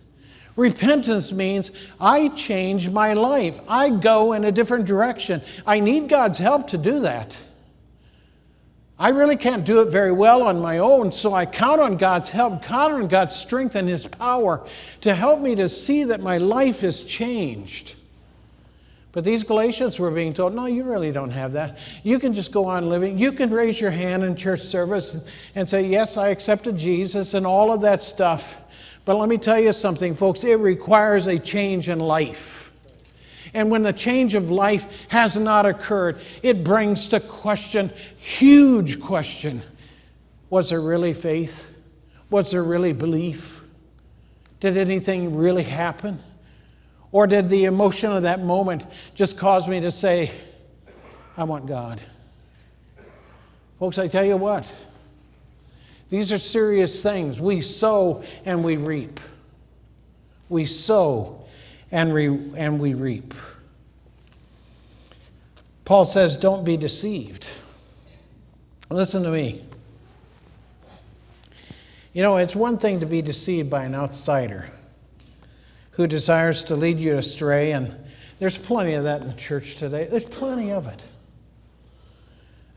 Repentance 0.56 1.32
means 1.32 1.72
I 2.02 2.30
change 2.30 2.90
my 2.90 3.14
life. 3.14 3.60
I 3.68 3.92
go 3.92 4.34
in 4.34 4.46
a 4.46 4.52
different 4.52 4.88
direction. 4.88 5.44
I 5.64 5.80
need 5.80 6.10
God's 6.10 6.40
help 6.40 6.70
to 6.70 6.78
do 6.80 7.02
that. 7.02 7.38
I 8.98 9.10
really 9.10 9.36
can't 9.36 9.64
do 9.64 9.80
it 9.82 9.92
very 9.92 10.12
well 10.12 10.42
on 10.42 10.60
my 10.60 10.80
own, 10.80 11.12
so 11.12 11.36
I 11.36 11.46
count 11.46 11.80
on 11.80 11.98
God's 11.98 12.32
help, 12.32 12.64
count 12.64 12.94
on 12.94 13.08
God's 13.08 13.36
strength 13.36 13.76
and 13.76 13.88
His 13.88 14.08
power 14.08 14.68
to 15.02 15.14
help 15.14 15.40
me 15.40 15.54
to 15.54 15.70
see 15.70 16.06
that 16.06 16.22
my 16.22 16.40
life 16.40 16.84
is 16.84 17.04
changed. 17.04 17.94
But 19.12 19.24
these 19.24 19.44
Galatians 19.44 19.98
were 19.98 20.12
being 20.12 20.34
told, 20.34 20.54
no, 20.54 20.68
you 20.68 20.84
really 20.84 21.12
don't 21.12 21.32
have 21.32 21.52
that. 21.54 21.80
You 22.04 22.20
can 22.20 22.32
just 22.32 22.52
go 22.52 22.66
on 22.66 22.90
living. 22.90 23.18
You 23.18 23.32
can 23.32 23.50
raise 23.50 23.82
your 23.82 23.90
hand 23.90 24.24
in 24.24 24.36
church 24.36 24.62
service 24.62 25.26
and 25.56 25.68
say, 25.68 25.86
yes, 25.86 26.16
I 26.16 26.30
accepted 26.30 26.78
Jesus 26.78 27.34
and 27.34 27.46
all 27.46 27.72
of 27.72 27.82
that 27.82 28.04
stuff. 28.04 28.60
But 29.06 29.16
let 29.16 29.28
me 29.28 29.40
tell 29.40 29.60
you 29.60 29.74
something, 29.74 30.14
folks, 30.14 30.44
it 30.44 30.60
requires 30.60 31.26
a 31.26 31.40
change 31.40 31.90
in 31.90 32.00
life. 32.00 32.72
And 33.56 33.72
when 33.72 33.82
the 33.82 33.94
change 33.94 34.36
of 34.36 34.52
life 34.52 35.08
has 35.10 35.36
not 35.36 35.66
occurred, 35.66 36.20
it 36.44 36.64
brings 36.64 37.08
to 37.08 37.20
question, 37.20 37.92
huge 38.18 39.02
question 39.02 39.64
was 40.52 40.70
there 40.72 40.82
really 40.82 41.14
faith? 41.14 41.76
Was 42.30 42.52
there 42.52 42.64
really 42.64 42.94
belief? 42.94 43.64
Did 44.60 44.78
anything 44.78 45.36
really 45.36 45.64
happen? 45.64 46.22
Or 47.12 47.26
did 47.26 47.50
the 47.50 47.66
emotion 47.66 48.12
of 48.12 48.24
that 48.24 48.42
moment 48.42 48.86
just 49.16 49.38
cause 49.38 49.68
me 49.68 49.80
to 49.82 49.92
say, 49.92 50.32
I 51.36 51.44
want 51.44 51.66
God? 51.66 52.00
Folks, 53.80 53.98
I 53.98 54.08
tell 54.08 54.26
you 54.26 54.38
what, 54.38 54.72
these 56.10 56.32
are 56.34 56.38
serious 56.38 57.02
things. 57.02 57.40
We 57.40 57.62
sow 57.62 58.24
and 58.46 58.64
we 58.64 58.78
reap. 58.78 59.20
We 60.50 60.66
sow 60.66 61.46
and, 61.92 62.14
re- 62.14 62.52
and 62.58 62.80
we 62.80 62.94
reap. 62.94 63.34
Paul 65.86 66.06
says, 66.06 66.36
Don't 66.36 66.64
be 66.64 66.78
deceived. 66.78 67.50
Listen 68.90 69.24
to 69.24 69.30
me. 69.30 69.64
You 72.14 72.24
know, 72.24 72.38
it's 72.38 72.56
one 72.56 72.78
thing 72.78 73.00
to 73.00 73.06
be 73.06 73.22
deceived 73.22 73.70
by 73.70 73.86
an 73.86 73.96
outsider 73.96 74.66
who 75.92 76.08
desires 76.08 76.64
to 76.66 76.76
lead 76.76 77.00
you 77.00 77.18
astray, 77.18 77.72
and 77.72 77.96
there's 78.40 78.58
plenty 78.58 78.94
of 78.94 79.04
that 79.04 79.22
in 79.22 79.28
the 79.28 79.34
church 79.34 79.76
today. 79.76 80.08
There's 80.10 80.26
plenty 80.26 80.72
of 80.72 80.88
it. 80.88 81.04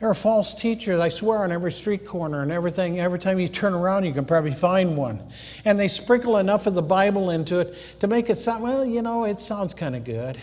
There 0.01 0.11
are 0.11 0.15
false 0.15 0.53
teachers, 0.53 0.99
I 0.99 1.09
swear, 1.09 1.45
on 1.45 1.53
every 1.53 1.71
street 1.71 2.05
corner 2.05 2.43
and 2.43 2.51
everything. 2.51 2.99
Every 2.99 3.21
time 3.21 3.39
you 3.39 3.47
turn 3.47 3.73
around, 3.73 4.05
you 4.05 4.13
can 4.13 4.25
probably 4.25 4.53
find 4.53 4.97
one. 4.97 5.23
And 5.65 5.79
they 5.79 5.87
sprinkle 5.87 6.39
enough 6.39 6.67
of 6.67 6.75
the 6.75 6.83
Bible 6.83 7.31
into 7.31 7.61
it 7.61 7.77
to 8.01 8.09
make 8.09 8.29
it 8.29 8.35
sound, 8.35 8.65
well, 8.65 8.85
you 8.85 9.01
know, 9.01 9.25
it 9.27 9.39
sounds 9.39 9.75
kind 9.75 9.95
of 9.95 10.03
good. 10.03 10.37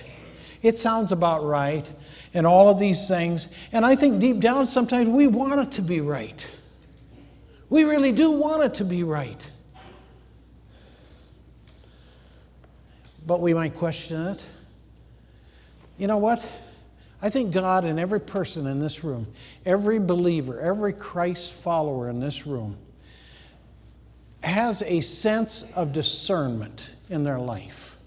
It 0.62 0.78
sounds 0.78 1.12
about 1.12 1.44
right, 1.44 1.86
and 2.34 2.48
all 2.48 2.70
of 2.70 2.80
these 2.80 3.10
things. 3.10 3.54
And 3.74 3.86
I 3.86 3.98
think 3.98 4.22
deep 4.22 4.40
down, 4.40 4.66
sometimes 4.66 5.10
we 5.10 5.28
want 5.28 5.60
it 5.60 5.72
to 5.74 5.82
be 5.82 6.00
right. 6.00 6.58
We 7.70 7.84
really 7.84 8.14
do 8.14 8.32
want 8.32 8.64
it 8.64 8.74
to 8.76 8.86
be 8.86 9.04
right. 9.04 9.52
But 13.30 13.42
we 13.42 13.54
might 13.54 13.76
question 13.76 14.26
it. 14.26 14.44
You 16.00 16.08
know 16.08 16.18
what? 16.18 16.52
I 17.22 17.30
think 17.30 17.54
God 17.54 17.84
and 17.84 18.00
every 18.00 18.20
person 18.20 18.66
in 18.66 18.80
this 18.80 19.04
room, 19.04 19.28
every 19.68 20.00
believer, 20.00 20.60
every 20.60 20.94
Christ 20.94 21.54
follower 21.54 22.10
in 22.10 22.20
this 22.20 22.48
room, 22.48 22.76
has 24.42 24.82
a 24.82 25.02
sense 25.02 25.72
of 25.76 25.94
discernment 25.94 26.96
in 27.12 27.24
their 27.24 27.38
life. 27.38 27.98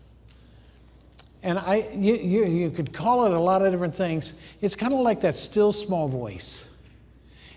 And 1.45 1.57
I, 1.57 1.89
you, 1.95 2.17
you, 2.17 2.45
you 2.47 2.71
could 2.71 2.93
call 2.93 3.25
it 3.25 3.33
a 3.33 3.39
lot 3.39 3.65
of 3.65 3.71
different 3.71 3.95
things. 3.95 4.43
It's 4.61 4.75
kind 4.75 4.93
of 4.93 4.99
like 4.99 5.21
that 5.21 5.37
still 5.37 5.73
small 5.73 6.09
voice. 6.09 6.69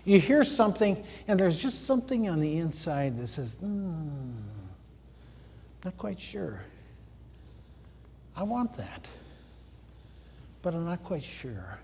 You 0.04 0.20
hear 0.20 0.44
something, 0.44 1.02
and 1.26 1.40
there's 1.40 1.60
just 1.60 1.84
something 1.84 2.28
on 2.28 2.38
the 2.38 2.58
inside 2.58 3.18
that 3.18 3.26
says, 3.26 3.58
hmm, 3.58 4.36
not 5.84 5.96
quite 5.96 6.20
sure. 6.20 6.62
I 8.36 8.42
want 8.42 8.74
that 8.74 9.08
but 10.66 10.74
I'm 10.74 10.84
not 10.84 11.04
quite 11.04 11.22
sure. 11.22 11.78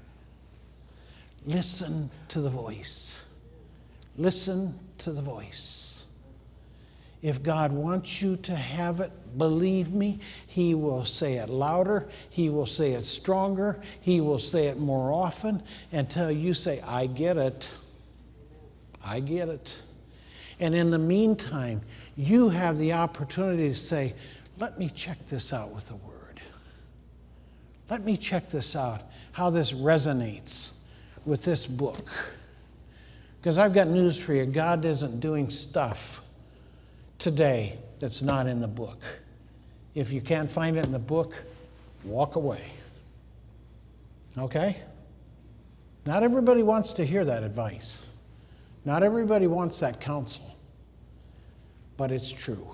Listen 1.46 2.10
to 2.26 2.40
the 2.40 2.50
voice. 2.50 3.26
Listen 4.18 4.76
to 4.98 5.12
the 5.12 5.22
voice. 5.22 6.04
If 7.22 7.44
God 7.44 7.70
wants 7.70 8.20
you 8.20 8.34
to 8.38 8.56
have 8.56 8.98
it, 8.98 9.12
believe 9.38 9.92
me, 9.92 10.18
He 10.48 10.74
will 10.74 11.04
say 11.04 11.34
it 11.34 11.48
louder, 11.48 12.08
He 12.28 12.50
will 12.50 12.66
say 12.66 12.94
it 12.94 13.04
stronger, 13.04 13.80
He 14.00 14.20
will 14.20 14.40
say 14.40 14.66
it 14.66 14.80
more 14.80 15.12
often 15.12 15.62
until 15.92 16.32
you 16.32 16.52
say, 16.52 16.80
I 16.80 17.06
get 17.06 17.36
it. 17.36 17.70
I 19.04 19.20
get 19.20 19.48
it. 19.48 19.76
And 20.58 20.74
in 20.74 20.90
the 20.90 20.98
meantime, 20.98 21.82
you 22.16 22.48
have 22.48 22.78
the 22.78 22.94
opportunity 22.94 23.68
to 23.68 23.74
say, 23.76 24.14
let 24.58 24.76
me 24.76 24.90
check 24.92 25.24
this 25.26 25.52
out 25.52 25.72
with 25.72 25.86
the 25.86 25.94
Word. 25.94 26.11
Let 27.92 28.06
me 28.06 28.16
check 28.16 28.48
this 28.48 28.74
out, 28.74 29.02
how 29.32 29.50
this 29.50 29.74
resonates 29.74 30.78
with 31.26 31.44
this 31.44 31.66
book. 31.66 32.08
Because 33.38 33.58
I've 33.58 33.74
got 33.74 33.86
news 33.86 34.18
for 34.18 34.32
you 34.32 34.46
God 34.46 34.86
isn't 34.86 35.20
doing 35.20 35.50
stuff 35.50 36.22
today 37.18 37.76
that's 37.98 38.22
not 38.22 38.46
in 38.46 38.62
the 38.62 38.66
book. 38.66 38.98
If 39.94 40.10
you 40.10 40.22
can't 40.22 40.50
find 40.50 40.78
it 40.78 40.86
in 40.86 40.92
the 40.92 40.98
book, 40.98 41.34
walk 42.02 42.36
away. 42.36 42.64
Okay? 44.38 44.78
Not 46.06 46.22
everybody 46.22 46.62
wants 46.62 46.94
to 46.94 47.04
hear 47.04 47.26
that 47.26 47.42
advice. 47.42 48.06
Not 48.86 49.02
everybody 49.02 49.46
wants 49.46 49.80
that 49.80 50.00
counsel. 50.00 50.56
But 51.98 52.10
it's 52.10 52.32
true. 52.32 52.68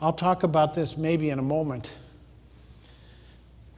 I'll 0.00 0.12
talk 0.12 0.44
about 0.44 0.74
this 0.74 0.96
maybe 0.96 1.30
in 1.30 1.40
a 1.40 1.42
moment 1.42 1.98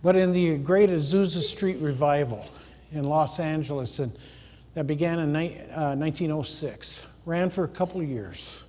but 0.02 0.16
in 0.16 0.32
the 0.32 0.56
great 0.58 0.90
Azusa 0.90 1.42
Street 1.42 1.78
revival 1.78 2.46
in 2.92 3.04
Los 3.04 3.38
Angeles 3.38 3.98
and 3.98 4.12
that 4.74 4.86
began 4.86 5.18
in 5.18 5.34
uh, 5.34 5.96
1906, 5.96 7.02
ran 7.26 7.50
for 7.50 7.64
a 7.64 7.68
couple 7.68 8.00
of 8.00 8.08
years. 8.08 8.60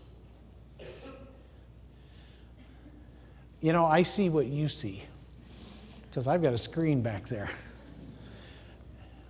You 3.62 3.74
know, 3.74 3.86
I 3.86 4.02
see 4.02 4.30
what 4.30 4.48
you 4.48 4.68
see 4.68 5.04
because 6.10 6.28
I've 6.28 6.42
got 6.42 6.54
a 6.54 6.58
screen 6.58 7.02
back 7.02 7.28
there. 7.28 7.50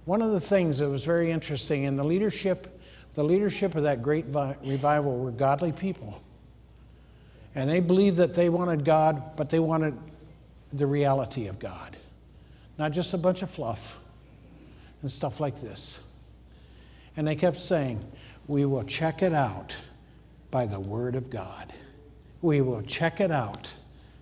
One 0.05 0.21
of 0.21 0.31
the 0.31 0.39
things 0.39 0.79
that 0.79 0.89
was 0.89 1.03
very 1.03 1.29
interesting 1.29 1.83
in 1.83 1.97
the 1.97 2.03
leadership, 2.03 2.79
the 3.13 3.23
leadership 3.23 3.75
of 3.75 3.83
that 3.83 4.01
great 4.01 4.25
vi- 4.25 4.57
revival 4.63 5.19
were 5.19 5.31
godly 5.31 5.73
people. 5.73 6.23
And 7.53 7.69
they 7.69 7.81
believed 7.81 8.15
that 8.15 8.33
they 8.33 8.49
wanted 8.49 8.85
God, 8.85 9.35
but 9.35 9.49
they 9.49 9.59
wanted 9.59 9.95
the 10.73 10.87
reality 10.87 11.47
of 11.47 11.59
God, 11.59 11.97
not 12.77 12.91
just 12.91 13.13
a 13.13 13.17
bunch 13.17 13.41
of 13.41 13.49
fluff 13.49 13.99
and 15.01 15.11
stuff 15.11 15.39
like 15.39 15.59
this. 15.59 16.03
And 17.17 17.27
they 17.27 17.35
kept 17.35 17.57
saying, 17.57 18.03
We 18.47 18.65
will 18.65 18.83
check 18.83 19.21
it 19.21 19.33
out 19.33 19.75
by 20.49 20.65
the 20.65 20.79
Word 20.79 21.15
of 21.15 21.29
God. 21.29 21.73
We 22.41 22.61
will 22.61 22.81
check 22.81 23.19
it 23.19 23.31
out 23.31 23.73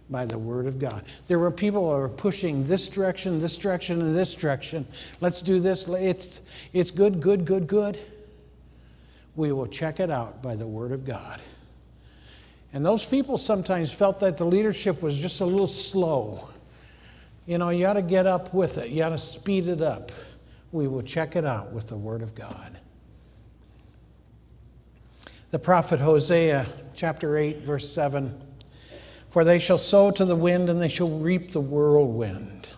by 0.10 0.26
the 0.26 0.38
Word 0.38 0.66
of 0.66 0.80
God. 0.80 1.06
There 1.28 1.40
were 1.40 1.52
people 1.52 1.82
who 1.82 2.00
were 2.00 2.10
pushing 2.10 2.64
this 2.64 2.88
direction, 2.88 3.40
this 3.40 3.58
direction, 3.58 4.02
and 4.02 4.16
this 4.16 4.34
direction. 4.34 4.88
Let's 5.22 5.42
do 5.42 5.60
this. 5.60 5.88
It's, 5.88 6.42
it's 6.74 6.92
good, 6.92 7.22
good, 7.22 7.46
good, 7.46 7.68
good. 7.68 8.00
We 9.36 9.52
will 9.52 9.68
check 9.68 10.00
it 10.00 10.10
out 10.10 10.42
by 10.42 10.56
the 10.56 10.68
Word 10.68 10.92
of 10.92 11.06
God. 11.06 11.40
And 12.72 12.86
those 12.86 13.04
people 13.04 13.38
sometimes 13.38 13.92
felt 13.92 14.20
that 14.20 14.38
the 14.38 14.46
leadership 14.46 15.02
was 15.02 15.18
just 15.18 15.42
a 15.42 15.46
little 15.46 15.68
slow. 15.68 16.50
You 17.46 17.58
know, 17.58 17.70
you 17.70 17.88
ought 17.88 17.94
to 17.94 18.04
get 18.04 18.28
up 18.28 18.54
with 18.54 18.78
it, 18.78 18.90
you 18.90 19.04
ought 19.04 19.10
to 19.10 19.18
speed 19.18 19.68
it 19.68 19.82
up. 19.82 20.12
We 20.72 20.88
will 20.88 21.02
check 21.02 21.36
it 21.36 21.46
out 21.46 21.72
with 21.72 21.90
the 21.90 21.98
Word 21.98 22.22
of 22.22 22.36
God. 22.36 22.78
The 25.50 25.58
prophet 25.58 26.00
Hosea, 26.00 26.68
chapter 26.94 27.36
8, 27.36 27.62
verse 27.62 27.90
7 27.90 28.40
For 29.32 29.44
they 29.44 29.58
shall 29.58 29.80
sow 29.80 30.12
to 30.12 30.26
the 30.26 30.36
wind 30.36 30.70
and 30.70 30.80
they 30.80 30.88
shall 30.88 31.10
reap 31.10 31.52
the 31.52 31.62
whirlwind. 31.62 32.70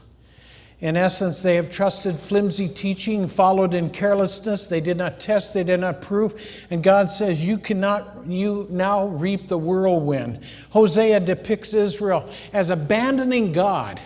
In 0.82 0.98
essence, 0.98 1.44
they 1.44 1.56
have 1.56 1.70
trusted 1.70 2.20
flimsy 2.20 2.68
teaching, 2.68 3.28
followed 3.28 3.76
in 3.76 3.92
carelessness. 3.92 4.66
They 4.66 4.82
did 4.82 4.98
not 4.98 5.20
test, 5.20 5.54
they 5.54 5.64
did 5.64 5.80
not 5.80 6.02
prove. 6.02 6.34
And 6.72 6.82
God 6.82 7.12
says, 7.12 7.46
You 7.46 7.60
cannot, 7.60 8.26
you 8.26 8.66
now 8.70 9.08
reap 9.08 9.48
the 9.48 9.60
whirlwind. 9.60 10.40
Hosea 10.72 11.20
depicts 11.20 11.76
Israel 11.76 12.28
as 12.52 12.72
abandoning 12.72 13.52
God 13.52 14.00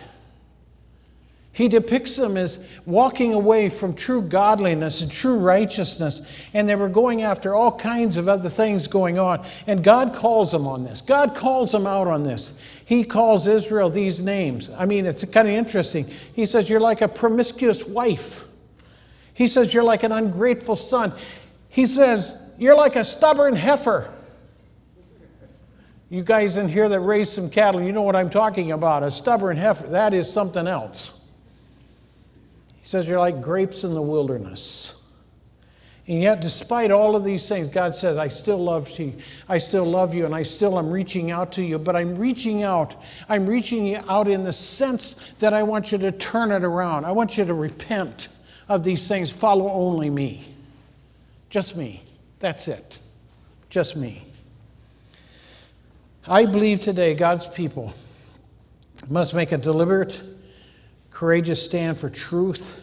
he 1.56 1.68
depicts 1.68 2.16
them 2.16 2.36
as 2.36 2.62
walking 2.84 3.32
away 3.32 3.70
from 3.70 3.94
true 3.94 4.20
godliness 4.20 5.00
and 5.00 5.10
true 5.10 5.38
righteousness, 5.38 6.20
and 6.52 6.68
they 6.68 6.76
were 6.76 6.90
going 6.90 7.22
after 7.22 7.54
all 7.54 7.72
kinds 7.74 8.18
of 8.18 8.28
other 8.28 8.50
things 8.50 8.86
going 8.86 9.18
on. 9.18 9.42
And 9.66 9.82
God 9.82 10.12
calls 10.12 10.52
them 10.52 10.66
on 10.66 10.84
this. 10.84 11.00
God 11.00 11.34
calls 11.34 11.72
them 11.72 11.86
out 11.86 12.08
on 12.08 12.24
this. 12.24 12.52
He 12.84 13.04
calls 13.04 13.46
Israel 13.46 13.88
these 13.88 14.20
names. 14.20 14.68
I 14.68 14.84
mean, 14.84 15.06
it's 15.06 15.24
kind 15.24 15.48
of 15.48 15.54
interesting. 15.54 16.10
He 16.34 16.44
says, 16.44 16.68
You're 16.68 16.78
like 16.78 17.00
a 17.00 17.08
promiscuous 17.08 17.86
wife. 17.86 18.44
He 19.32 19.46
says, 19.46 19.72
You're 19.72 19.82
like 19.82 20.02
an 20.02 20.12
ungrateful 20.12 20.76
son. 20.76 21.14
He 21.70 21.86
says, 21.86 22.38
You're 22.58 22.76
like 22.76 22.96
a 22.96 23.04
stubborn 23.04 23.56
heifer. 23.56 24.12
You 26.10 26.22
guys 26.22 26.58
in 26.58 26.68
here 26.68 26.90
that 26.90 27.00
raise 27.00 27.30
some 27.32 27.48
cattle, 27.48 27.82
you 27.82 27.92
know 27.92 28.02
what 28.02 28.14
I'm 28.14 28.28
talking 28.28 28.72
about. 28.72 29.02
A 29.02 29.10
stubborn 29.10 29.56
heifer, 29.56 29.86
that 29.86 30.12
is 30.12 30.30
something 30.30 30.66
else. 30.66 31.15
He 32.86 32.90
says, 32.90 33.08
You're 33.08 33.18
like 33.18 33.42
grapes 33.42 33.82
in 33.82 33.94
the 33.94 34.00
wilderness. 34.00 35.02
And 36.06 36.22
yet, 36.22 36.40
despite 36.40 36.92
all 36.92 37.16
of 37.16 37.24
these 37.24 37.48
things, 37.48 37.66
God 37.66 37.96
says, 37.96 38.16
I 38.16 38.28
still 38.28 38.58
love 38.58 38.96
you. 38.96 39.12
I 39.48 39.58
still 39.58 39.84
love 39.84 40.14
you, 40.14 40.24
and 40.24 40.32
I 40.32 40.44
still 40.44 40.78
am 40.78 40.88
reaching 40.88 41.32
out 41.32 41.50
to 41.54 41.64
you. 41.64 41.80
But 41.80 41.96
I'm 41.96 42.14
reaching 42.14 42.62
out. 42.62 43.02
I'm 43.28 43.44
reaching 43.44 43.88
you 43.88 43.98
out 44.08 44.28
in 44.28 44.44
the 44.44 44.52
sense 44.52 45.14
that 45.40 45.52
I 45.52 45.64
want 45.64 45.90
you 45.90 45.98
to 45.98 46.12
turn 46.12 46.52
it 46.52 46.62
around. 46.62 47.06
I 47.06 47.10
want 47.10 47.36
you 47.36 47.44
to 47.44 47.54
repent 47.54 48.28
of 48.68 48.84
these 48.84 49.08
things. 49.08 49.32
Follow 49.32 49.68
only 49.68 50.08
me. 50.08 50.46
Just 51.50 51.76
me. 51.76 52.04
That's 52.38 52.68
it. 52.68 53.00
Just 53.68 53.96
me. 53.96 54.28
I 56.28 56.46
believe 56.46 56.82
today 56.82 57.16
God's 57.16 57.46
people 57.46 57.92
must 59.08 59.34
make 59.34 59.50
a 59.50 59.58
deliberate 59.58 60.22
courageous 61.16 61.64
stand 61.64 61.96
for 61.96 62.10
truth 62.10 62.78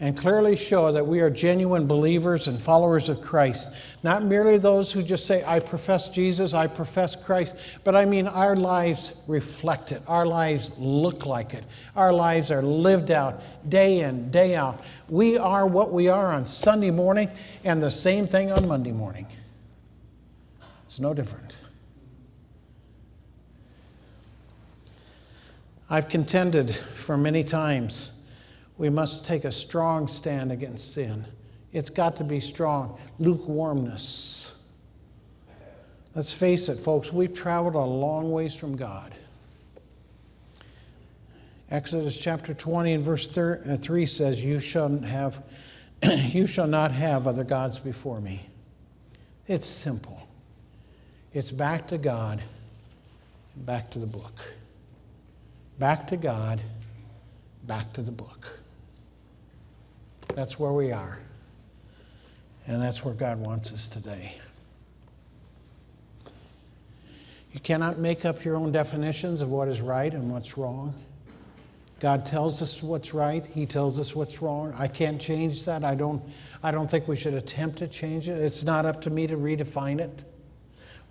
and 0.00 0.16
clearly 0.16 0.56
show 0.56 0.90
that 0.90 1.06
we 1.06 1.20
are 1.20 1.30
genuine 1.30 1.86
believers 1.86 2.48
and 2.48 2.60
followers 2.60 3.08
of 3.08 3.22
Christ. 3.22 3.72
Not 4.02 4.24
merely 4.24 4.58
those 4.58 4.90
who 4.90 5.04
just 5.04 5.24
say, 5.24 5.44
I 5.46 5.60
profess 5.60 6.08
Jesus, 6.08 6.52
I 6.52 6.66
profess 6.66 7.14
Christ, 7.14 7.54
but 7.84 7.94
I 7.94 8.06
mean 8.06 8.26
our 8.26 8.56
lives 8.56 9.20
reflect 9.28 9.92
it. 9.92 10.02
Our 10.08 10.26
lives 10.26 10.72
look 10.78 11.24
like 11.24 11.54
it. 11.54 11.62
Our 11.94 12.12
lives 12.12 12.50
are 12.50 12.60
lived 12.60 13.12
out 13.12 13.40
day 13.68 14.00
in, 14.00 14.32
day 14.32 14.56
out. 14.56 14.80
We 15.08 15.38
are 15.38 15.64
what 15.64 15.92
we 15.92 16.08
are 16.08 16.32
on 16.32 16.44
Sunday 16.44 16.90
morning 16.90 17.30
and 17.62 17.80
the 17.80 17.90
same 17.90 18.26
thing 18.26 18.50
on 18.50 18.66
Monday 18.66 18.90
morning. 18.90 19.28
It's 20.86 20.98
no 20.98 21.14
different. 21.14 21.56
I've 25.92 26.08
contended 26.08 26.74
for 26.74 27.18
many 27.18 27.44
times 27.44 28.12
we 28.78 28.88
must 28.88 29.26
take 29.26 29.44
a 29.44 29.52
strong 29.52 30.08
stand 30.08 30.50
against 30.50 30.94
sin. 30.94 31.26
It's 31.70 31.90
got 31.90 32.16
to 32.16 32.24
be 32.24 32.40
strong. 32.40 32.98
Lukewarmness. 33.18 34.54
Let's 36.14 36.32
face 36.32 36.70
it, 36.70 36.78
folks, 36.78 37.12
we've 37.12 37.34
traveled 37.34 37.74
a 37.74 37.84
long 37.84 38.32
ways 38.32 38.54
from 38.54 38.74
God. 38.74 39.14
Exodus 41.70 42.18
chapter 42.18 42.54
20 42.54 42.94
and 42.94 43.04
verse 43.04 43.36
uh, 43.36 43.76
3 43.78 44.06
says, 44.06 44.42
You 44.42 44.60
shall, 44.60 44.98
have, 45.00 45.42
you 46.02 46.46
shall 46.46 46.68
not 46.68 46.92
have 46.92 47.26
other 47.26 47.44
gods 47.44 47.78
before 47.78 48.18
me. 48.18 48.48
It's 49.46 49.66
simple. 49.66 50.26
It's 51.34 51.50
back 51.50 51.86
to 51.88 51.98
God, 51.98 52.42
back 53.54 53.90
to 53.90 53.98
the 53.98 54.06
book. 54.06 54.54
Back 55.82 56.06
to 56.06 56.16
God, 56.16 56.60
back 57.64 57.92
to 57.94 58.02
the 58.02 58.12
book. 58.12 58.56
That's 60.28 60.56
where 60.56 60.70
we 60.70 60.92
are. 60.92 61.18
And 62.68 62.80
that's 62.80 63.04
where 63.04 63.14
God 63.14 63.44
wants 63.44 63.72
us 63.72 63.88
today. 63.88 64.36
You 67.52 67.58
cannot 67.58 67.98
make 67.98 68.24
up 68.24 68.44
your 68.44 68.54
own 68.54 68.70
definitions 68.70 69.40
of 69.40 69.48
what 69.48 69.66
is 69.66 69.80
right 69.80 70.14
and 70.14 70.30
what's 70.30 70.56
wrong. 70.56 70.94
God 71.98 72.24
tells 72.24 72.62
us 72.62 72.80
what's 72.80 73.12
right, 73.12 73.44
He 73.44 73.66
tells 73.66 73.98
us 73.98 74.14
what's 74.14 74.40
wrong. 74.40 74.72
I 74.78 74.86
can't 74.86 75.20
change 75.20 75.64
that. 75.64 75.82
I 75.82 75.96
don't, 75.96 76.22
I 76.62 76.70
don't 76.70 76.88
think 76.88 77.08
we 77.08 77.16
should 77.16 77.34
attempt 77.34 77.78
to 77.78 77.88
change 77.88 78.28
it. 78.28 78.38
It's 78.38 78.62
not 78.62 78.86
up 78.86 79.00
to 79.00 79.10
me 79.10 79.26
to 79.26 79.36
redefine 79.36 79.98
it 79.98 80.22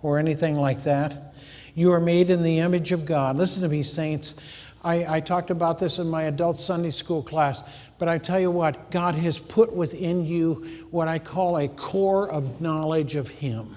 or 0.00 0.18
anything 0.18 0.56
like 0.56 0.82
that. 0.84 1.34
You 1.74 1.92
are 1.92 2.00
made 2.00 2.28
in 2.28 2.42
the 2.42 2.58
image 2.58 2.92
of 2.92 3.06
God. 3.06 3.36
Listen 3.36 3.62
to 3.62 3.68
me, 3.68 3.82
saints. 3.82 4.34
I, 4.84 5.16
I, 5.16 5.20
talked 5.20 5.50
about 5.50 5.78
this 5.78 5.98
in 5.98 6.08
my 6.08 6.24
adult 6.24 6.58
Sunday 6.58 6.90
school 6.90 7.22
class, 7.22 7.62
but 7.98 8.08
I 8.08 8.18
tell 8.18 8.40
you 8.40 8.50
what, 8.50 8.90
God 8.90 9.14
has 9.14 9.38
put 9.38 9.72
within 9.72 10.26
you 10.26 10.86
what 10.90 11.06
I 11.06 11.18
call 11.20 11.58
a 11.58 11.68
core 11.68 12.28
of 12.30 12.60
knowledge 12.60 13.14
of 13.14 13.28
Him. 13.28 13.76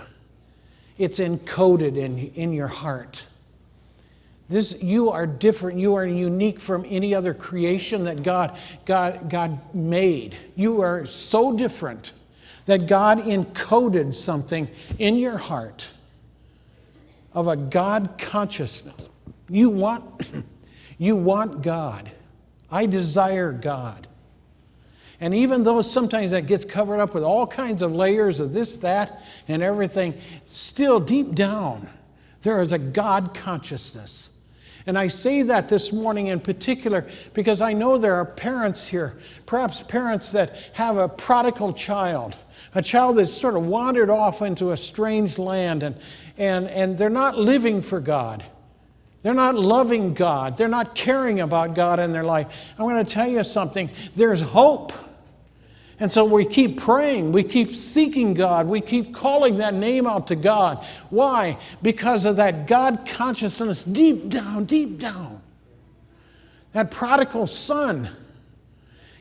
It's 0.98 1.20
encoded 1.20 1.98
in, 1.98 2.18
in 2.18 2.54
your 2.54 2.68
heart. 2.68 3.24
This, 4.48 4.82
you 4.82 5.10
are 5.12 5.28
different. 5.28 5.80
You 5.80 5.96
are 5.96 6.06
unique 6.06 6.60
from 6.60 6.86
any 6.88 7.14
other 7.14 7.34
creation 7.34 8.04
that 8.06 8.24
God, 8.24 8.58
God, 8.86 9.30
God 9.30 9.76
made. 9.76 10.36
You 10.56 10.82
are 10.82 11.06
so 11.06 11.56
different 11.56 12.14
that 12.66 12.88
God 12.88 13.20
encoded 13.26 14.14
something 14.14 14.68
in 14.98 15.18
your 15.18 15.38
heart 15.38 15.88
of 17.34 17.48
a 17.48 17.56
God 17.56 18.18
consciousness. 18.18 19.10
You 19.50 19.70
want. 19.70 20.32
You 20.98 21.16
want 21.16 21.62
God. 21.62 22.12
I 22.72 22.86
desire 22.86 23.52
God. 23.52 24.08
And 25.20 25.34
even 25.34 25.64
though 25.64 25.82
sometimes 25.82 26.32
that 26.32 26.46
gets 26.46 26.66
covered 26.66 27.00
up 27.00 27.14
with 27.14 27.24
all 27.24 27.48
kinds 27.48 27.82
of 27.82 27.94
layers 27.94 28.40
of 28.40 28.52
this, 28.54 28.78
that, 28.78 29.22
and 29.48 29.64
everything, 29.64 30.14
still 30.46 31.00
deep 31.00 31.36
down, 31.36 31.90
there 32.42 32.62
is 32.62 32.74
a 32.74 32.80
God 32.80 33.34
consciousness. 33.34 34.30
And 34.88 34.98
I 34.98 35.08
say 35.08 35.42
that 35.44 35.68
this 35.68 35.92
morning 35.92 36.28
in 36.28 36.40
particular 36.40 37.08
because 37.34 37.60
I 37.60 37.74
know 37.74 37.98
there 37.98 38.16
are 38.16 38.26
parents 38.26 38.88
here, 38.88 39.18
perhaps 39.46 39.82
parents 39.82 40.32
that 40.34 40.56
have 40.74 40.98
a 40.98 41.10
prodigal 41.10 41.74
child, 41.74 42.38
a 42.76 42.82
child 42.82 43.18
that's 43.18 43.32
sort 43.32 43.56
of 43.56 43.66
wandered 43.66 44.10
off 44.10 44.42
into 44.42 44.72
a 44.74 44.78
strange 44.78 45.40
land 45.40 45.82
and, 45.82 45.96
and, 46.38 46.68
and 46.68 46.98
they're 46.98 47.10
not 47.10 47.38
living 47.38 47.82
for 47.82 48.00
God. 48.00 48.44
They're 49.26 49.34
not 49.34 49.56
loving 49.56 50.14
God. 50.14 50.56
They're 50.56 50.68
not 50.68 50.94
caring 50.94 51.40
about 51.40 51.74
God 51.74 52.00
in 52.00 52.12
their 52.12 52.24
life. 52.24 52.74
I'm 52.78 52.86
going 52.86 53.04
to 53.04 53.12
tell 53.12 53.28
you 53.28 53.44
something 53.44 53.90
there's 54.14 54.40
hope. 54.40 54.94
And 56.00 56.12
so 56.12 56.26
we 56.26 56.46
keep 56.46 56.80
praying, 56.80 57.32
we 57.32 57.42
keep 57.42 57.74
seeking 57.74 58.36
God, 58.36 58.68
we 58.68 58.82
keep 58.82 59.16
calling 59.16 59.58
that 59.58 59.74
name 59.74 60.06
out 60.06 60.28
to 60.28 60.36
God. 60.36 60.86
Why? 61.10 61.58
Because 61.82 62.26
of 62.26 62.36
that 62.36 62.68
God 62.68 63.08
consciousness 63.08 63.84
deep 63.84 64.30
down, 64.30 64.66
deep 64.66 65.00
down. 65.00 65.42
That 66.74 66.92
prodigal 66.92 67.48
son 67.48 68.12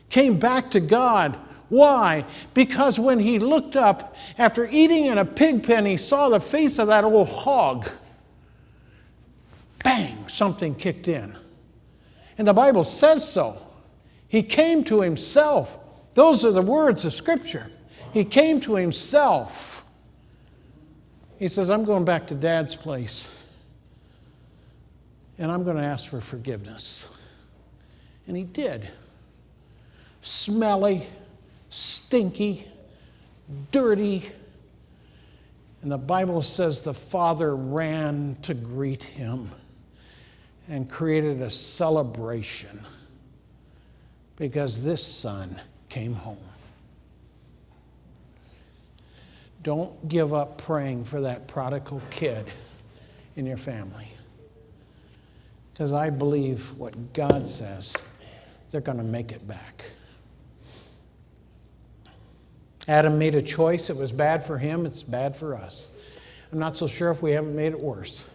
came 0.09 0.37
back 0.37 0.69
to 0.69 0.79
God. 0.81 1.35
Why? 1.69 2.25
Because 2.53 2.99
when 2.99 3.17
he 3.17 3.39
looked 3.39 3.75
up 3.75 4.15
after 4.37 4.69
eating 4.69 5.07
in 5.07 5.17
a 5.17 5.25
pig 5.25 5.63
pen, 5.63 5.87
he 5.87 5.97
saw 5.97 6.29
the 6.29 6.39
face 6.39 6.77
of 6.77 6.89
that 6.89 7.03
old 7.05 7.27
hog 7.27 7.89
bang, 9.85 10.27
something 10.27 10.73
kicked 10.73 11.07
in. 11.07 11.37
And 12.37 12.47
the 12.47 12.53
Bible 12.53 12.83
says 12.83 13.25
so. 13.25 13.55
He 14.27 14.41
came 14.41 14.83
to 14.85 15.01
himself. 15.01 15.77
Those 16.15 16.43
are 16.43 16.51
the 16.51 16.61
words 16.61 17.05
of 17.05 17.13
Scripture. 17.13 17.71
He 18.11 18.25
came 18.25 18.59
to 18.61 18.75
himself. 18.75 19.85
He 21.37 21.47
says, 21.47 21.69
I'm 21.69 21.85
going 21.85 22.03
back 22.03 22.27
to 22.27 22.35
dad's 22.35 22.75
place 22.75 23.45
and 25.37 25.51
I'm 25.51 25.63
going 25.63 25.77
to 25.77 25.83
ask 25.83 26.09
for 26.09 26.19
forgiveness. 26.19 27.07
And 28.27 28.35
he 28.35 28.43
did. 28.43 28.89
Smelly, 30.21 31.05
stinky, 31.69 32.65
dirty. 33.71 34.31
And 35.83 35.91
the 35.91 35.97
Bible 35.97 36.41
says 36.41 36.83
the 36.83 36.93
father 36.93 37.55
ran 37.55 38.37
to 38.41 38.55
greet 38.55 39.03
him 39.03 39.51
and 40.67 40.89
created 40.89 41.41
a 41.41 41.49
celebration 41.49 42.85
because 44.35 44.83
this 44.83 45.05
son 45.05 45.59
came 45.89 46.13
home. 46.13 46.37
Don't 49.63 50.07
give 50.07 50.33
up 50.33 50.61
praying 50.61 51.05
for 51.05 51.21
that 51.21 51.47
prodigal 51.47 52.01
kid 52.09 52.45
in 53.35 53.45
your 53.45 53.57
family. 53.57 54.07
Because 55.73 55.91
I 55.91 56.09
believe 56.09 56.71
what 56.77 57.13
God 57.13 57.47
says, 57.47 57.95
they're 58.71 58.81
going 58.81 58.97
to 58.97 59.03
make 59.03 59.31
it 59.31 59.47
back. 59.47 59.85
Adam 62.87 63.17
made 63.17 63.33
a 63.33 63.41
choice. 63.41 63.89
It 63.89 63.97
was 63.97 64.11
bad 64.11 64.43
for 64.43 64.57
him, 64.57 64.85
it's 64.85 65.01
bad 65.03 65.35
for 65.35 65.55
us. 65.55 65.91
I'm 66.51 66.59
not 66.59 66.77
so 66.77 66.85
sure 66.85 67.09
if 67.09 67.23
we 67.23 67.31
haven't 67.31 67.55
made 67.55 67.73
it 67.73 67.79
worse 67.79 68.29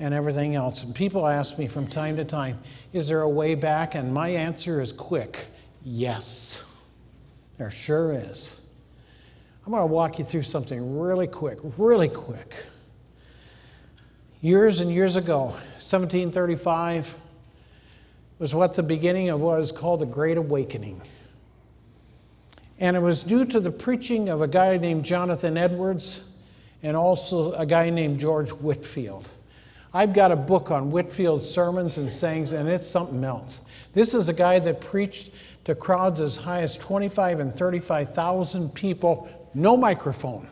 and 0.00 0.14
everything 0.14 0.56
else. 0.56 0.82
And 0.82 0.94
people 0.94 1.26
ask 1.26 1.58
me 1.58 1.68
from 1.68 1.86
time 1.86 2.16
to 2.16 2.24
time, 2.24 2.58
is 2.92 3.06
there 3.06 3.20
a 3.20 3.28
way 3.28 3.54
back? 3.54 3.94
And 3.94 4.12
my 4.12 4.30
answer 4.30 4.80
is 4.80 4.92
quick 4.92 5.46
yes, 5.84 6.64
there 7.58 7.70
sure 7.70 8.12
is. 8.12 8.62
I'm 9.64 9.72
going 9.72 9.82
to 9.82 9.86
walk 9.86 10.18
you 10.18 10.24
through 10.24 10.42
something 10.42 10.98
really 10.98 11.26
quick, 11.26 11.58
really 11.78 12.08
quick. 12.08 12.54
Years 14.40 14.80
and 14.80 14.90
years 14.90 15.16
ago, 15.16 15.44
1735 15.78 17.14
was 18.38 18.54
what 18.54 18.72
the 18.74 18.82
beginning 18.82 19.28
of 19.28 19.40
what 19.40 19.60
is 19.60 19.70
called 19.70 20.00
the 20.00 20.06
Great 20.06 20.38
Awakening. 20.38 21.02
And 22.78 22.96
it 22.96 23.00
was 23.00 23.22
due 23.22 23.44
to 23.44 23.60
the 23.60 23.70
preaching 23.70 24.30
of 24.30 24.40
a 24.40 24.48
guy 24.48 24.78
named 24.78 25.04
Jonathan 25.04 25.58
Edwards 25.58 26.24
and 26.82 26.96
also 26.96 27.52
a 27.52 27.66
guy 27.66 27.90
named 27.90 28.18
George 28.18 28.50
Whitefield. 28.50 29.30
I've 29.92 30.12
got 30.12 30.30
a 30.30 30.36
book 30.36 30.70
on 30.70 30.90
Whitefield's 30.90 31.48
sermons 31.48 31.98
and 31.98 32.12
sayings, 32.12 32.52
and 32.52 32.68
it's 32.68 32.86
something 32.86 33.24
else. 33.24 33.60
This 33.92 34.14
is 34.14 34.28
a 34.28 34.32
guy 34.32 34.60
that 34.60 34.80
preached 34.80 35.32
to 35.64 35.74
crowds 35.74 36.20
as 36.20 36.36
high 36.36 36.60
as 36.60 36.76
25 36.78 37.40
and 37.40 37.54
35,000 37.54 38.72
people, 38.74 39.28
no 39.52 39.76
microphone. 39.76 40.48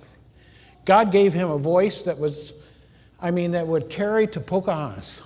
God 0.84 1.12
gave 1.12 1.32
him 1.32 1.50
a 1.50 1.58
voice 1.58 2.02
that 2.02 2.18
was, 2.18 2.52
I 3.20 3.30
mean, 3.30 3.52
that 3.52 3.66
would 3.66 3.88
carry 3.88 4.26
to 4.28 4.40
Pocahontas. 4.40 5.22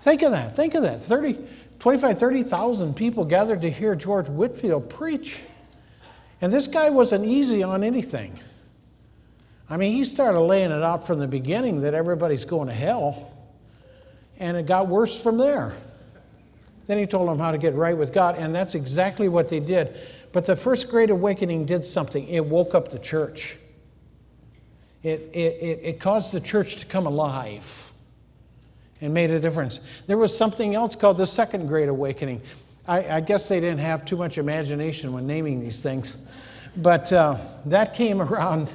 Think 0.00 0.22
of 0.22 0.32
that. 0.32 0.56
Think 0.56 0.74
of 0.74 0.82
that. 0.82 1.02
30, 1.02 1.46
25, 1.78 2.18
30,000 2.18 2.94
people 2.94 3.24
gathered 3.24 3.60
to 3.60 3.70
hear 3.70 3.94
George 3.94 4.28
Whitefield 4.28 4.88
preach. 4.88 5.38
And 6.40 6.52
this 6.52 6.66
guy 6.66 6.90
wasn't 6.90 7.24
easy 7.24 7.62
on 7.62 7.84
anything. 7.84 8.38
I 9.72 9.78
mean, 9.78 9.94
he 9.94 10.04
started 10.04 10.38
laying 10.38 10.70
it 10.70 10.82
out 10.82 11.06
from 11.06 11.18
the 11.18 11.26
beginning 11.26 11.80
that 11.80 11.94
everybody's 11.94 12.44
going 12.44 12.68
to 12.68 12.74
hell, 12.74 13.32
and 14.38 14.54
it 14.54 14.66
got 14.66 14.86
worse 14.86 15.18
from 15.18 15.38
there. 15.38 15.74
Then 16.86 16.98
he 16.98 17.06
told 17.06 17.26
them 17.26 17.38
how 17.38 17.52
to 17.52 17.56
get 17.56 17.74
right 17.74 17.96
with 17.96 18.12
God, 18.12 18.36
and 18.36 18.54
that's 18.54 18.74
exactly 18.74 19.30
what 19.30 19.48
they 19.48 19.60
did. 19.60 19.96
But 20.30 20.44
the 20.44 20.56
first 20.56 20.90
great 20.90 21.08
awakening 21.08 21.64
did 21.64 21.86
something 21.86 22.28
it 22.28 22.44
woke 22.44 22.74
up 22.74 22.90
the 22.90 22.98
church, 22.98 23.56
it, 25.02 25.30
it, 25.32 25.80
it, 25.82 26.00
caused 26.00 26.34
the 26.34 26.40
church 26.40 26.76
to 26.76 26.86
come 26.86 27.06
alive 27.06 27.92
and 29.00 29.14
made 29.14 29.30
a 29.30 29.40
difference. 29.40 29.80
There 30.06 30.18
was 30.18 30.36
something 30.36 30.74
else 30.74 30.94
called 30.94 31.16
the 31.16 31.26
second 31.26 31.68
great 31.68 31.88
awakening. 31.88 32.42
I, 32.86 33.16
I 33.16 33.20
guess 33.22 33.48
they 33.48 33.58
didn't 33.58 33.80
have 33.80 34.04
too 34.04 34.18
much 34.18 34.36
imagination 34.36 35.14
when 35.14 35.26
naming 35.26 35.60
these 35.60 35.82
things, 35.82 36.26
but 36.76 37.10
uh, 37.10 37.38
that 37.64 37.94
came 37.94 38.20
around 38.30 38.70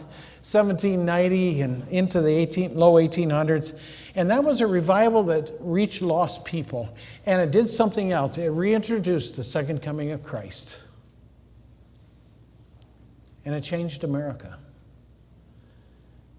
1790 0.47 1.61
and 1.61 1.85
into 1.89 2.21
the 2.21 2.29
18, 2.29 2.73
low 2.73 2.93
1800s. 2.93 3.77
And 4.15 4.29
that 4.31 4.41
was 4.41 4.61
a 4.61 4.67
revival 4.67 5.21
that 5.23 5.51
reached 5.59 6.01
lost 6.01 6.45
people. 6.45 6.95
And 7.25 7.41
it 7.41 7.51
did 7.51 7.69
something 7.69 8.13
else. 8.13 8.37
It 8.37 8.47
reintroduced 8.47 9.35
the 9.35 9.43
second 9.43 9.81
coming 9.81 10.11
of 10.11 10.23
Christ. 10.23 10.83
And 13.43 13.53
it 13.53 13.61
changed 13.61 14.05
America. 14.05 14.57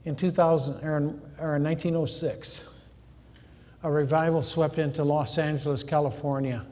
In 0.05 0.17
2000 0.17 0.83
or 0.89 0.97
in, 0.97 1.05
or 1.39 1.57
in 1.57 1.65
1906, 1.65 2.67
a 3.83 3.93
revival 3.93 4.43
swept 4.43 4.79
into 4.79 5.05
Los 5.05 5.37
Angeles, 5.37 5.83
California, 5.83 6.65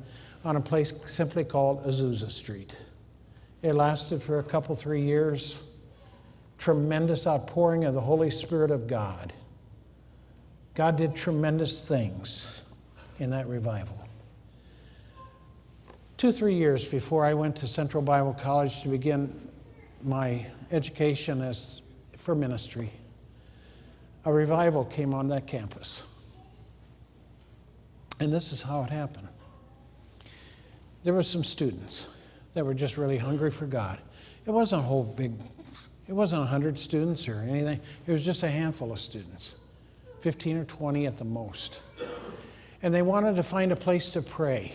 on 0.43 0.57
a 0.57 0.61
place 0.61 0.93
simply 1.05 1.45
called 1.45 1.85
Azusa 1.85 2.31
Street. 2.31 2.75
It 3.61 3.75
lasted 3.75 4.23
for 4.23 4.39
a 4.39 4.43
couple, 4.43 4.75
three 4.75 5.03
years. 5.03 5.63
Tremendous 6.59 7.27
outpouring 7.27 7.85
of 7.85 7.95
the 7.95 8.01
Holy 8.01 8.31
Spirit 8.31 8.71
of 8.71 8.87
God. 8.87 9.33
God 10.75 10.97
did 10.97 11.15
tremendous 11.15 11.87
things 11.87 12.63
in 13.19 13.31
that 13.31 13.47
revival. 13.47 14.07
Two, 16.17 16.33
three 16.33 16.55
years 16.55 16.85
before 16.85 17.25
I 17.25 17.35
went 17.35 17.57
to 17.57 17.67
Central 17.67 18.03
Bible 18.03 18.35
College 18.35 18.83
to 18.83 18.89
begin 18.89 19.39
my 20.03 20.47
education 20.71 21.43
as 21.43 21.83
for 22.17 22.35
ministry, 22.35 22.91
a 24.25 24.33
revival 24.33 24.85
came 24.85 25.15
on 25.15 25.29
that 25.29 25.47
campus. 25.47 26.05
And 28.19 28.33
this 28.33 28.53
is 28.53 28.63
how 28.63 28.83
it 28.83 28.91
happened. 28.91 29.29
There 31.05 31.15
were 31.15 31.23
some 31.23 31.45
students 31.45 32.09
that 32.55 32.65
were 32.65 32.75
just 32.75 32.97
really 32.97 33.19
hungry 33.19 33.51
for 33.51 33.67
God. 33.67 33.99
It 34.47 34.51
wasn't 34.51 34.83
a 34.83 34.85
whole 34.85 35.05
big, 35.05 35.33
it 36.09 36.13
wasn't 36.13 36.41
100 36.41 36.79
students 36.79 37.29
or 37.29 37.41
anything. 37.41 37.81
It 38.07 38.13
was 38.13 38.25
just 38.25 38.43
a 38.43 38.49
handful 38.49 38.93
of 38.93 39.01
students, 39.01 39.57
15 40.21 40.59
or 40.59 40.65
20 40.65 41.07
at 41.07 41.17
the 41.17 41.25
most. 41.25 41.81
And 42.83 42.95
they 42.95 43.03
wanted 43.03 43.37
to 43.37 43.43
find 43.43 43.73
a 43.73 43.77
place 43.77 44.11
to 44.11 44.23
pray. 44.23 44.73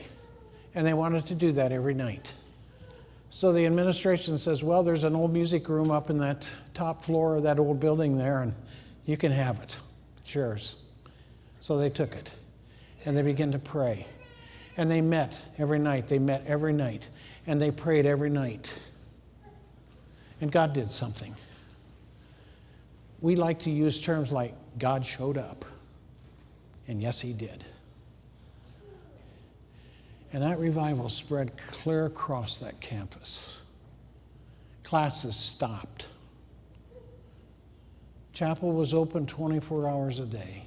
And 0.75 0.85
they 0.85 0.93
wanted 0.93 1.25
to 1.27 1.35
do 1.35 1.51
that 1.53 1.71
every 1.71 1.93
night. 1.93 2.33
So 3.29 3.53
the 3.53 3.65
administration 3.65 4.37
says, 4.37 4.63
well, 4.63 4.83
there's 4.83 5.05
an 5.05 5.15
old 5.15 5.31
music 5.31 5.69
room 5.69 5.91
up 5.91 6.09
in 6.09 6.17
that 6.17 6.51
top 6.73 7.01
floor 7.03 7.37
of 7.37 7.43
that 7.43 7.59
old 7.59 7.79
building 7.79 8.17
there, 8.17 8.41
and 8.41 8.53
you 9.05 9.15
can 9.15 9.31
have 9.31 9.59
it. 9.61 9.77
It's 10.17 10.35
yours. 10.35 10.75
So 11.61 11.77
they 11.77 11.89
took 11.89 12.15
it 12.15 12.29
and 13.05 13.15
they 13.17 13.21
began 13.21 13.51
to 13.51 13.59
pray. 13.59 14.05
And 14.77 14.89
they 14.89 15.01
met 15.01 15.39
every 15.57 15.79
night. 15.79 16.07
They 16.07 16.19
met 16.19 16.43
every 16.45 16.73
night. 16.73 17.07
And 17.47 17.61
they 17.61 17.71
prayed 17.71 18.05
every 18.05 18.29
night. 18.29 18.71
And 20.41 20.51
God 20.51 20.73
did 20.73 20.89
something. 20.89 21.35
We 23.21 23.35
like 23.35 23.59
to 23.59 23.71
use 23.71 24.01
terms 24.01 24.31
like 24.31 24.55
God 24.77 25.05
showed 25.05 25.37
up. 25.37 25.63
And 26.87 27.01
yes, 27.01 27.21
He 27.21 27.31
did. 27.31 27.63
And 30.33 30.41
that 30.43 30.59
revival 30.59 31.09
spread 31.09 31.55
clear 31.67 32.05
across 32.05 32.57
that 32.57 32.79
campus. 32.79 33.59
Classes 34.83 35.35
stopped. 35.35 36.07
Chapel 38.33 38.71
was 38.71 38.93
open 38.93 39.25
24 39.25 39.87
hours 39.87 40.19
a 40.19 40.25
day. 40.25 40.63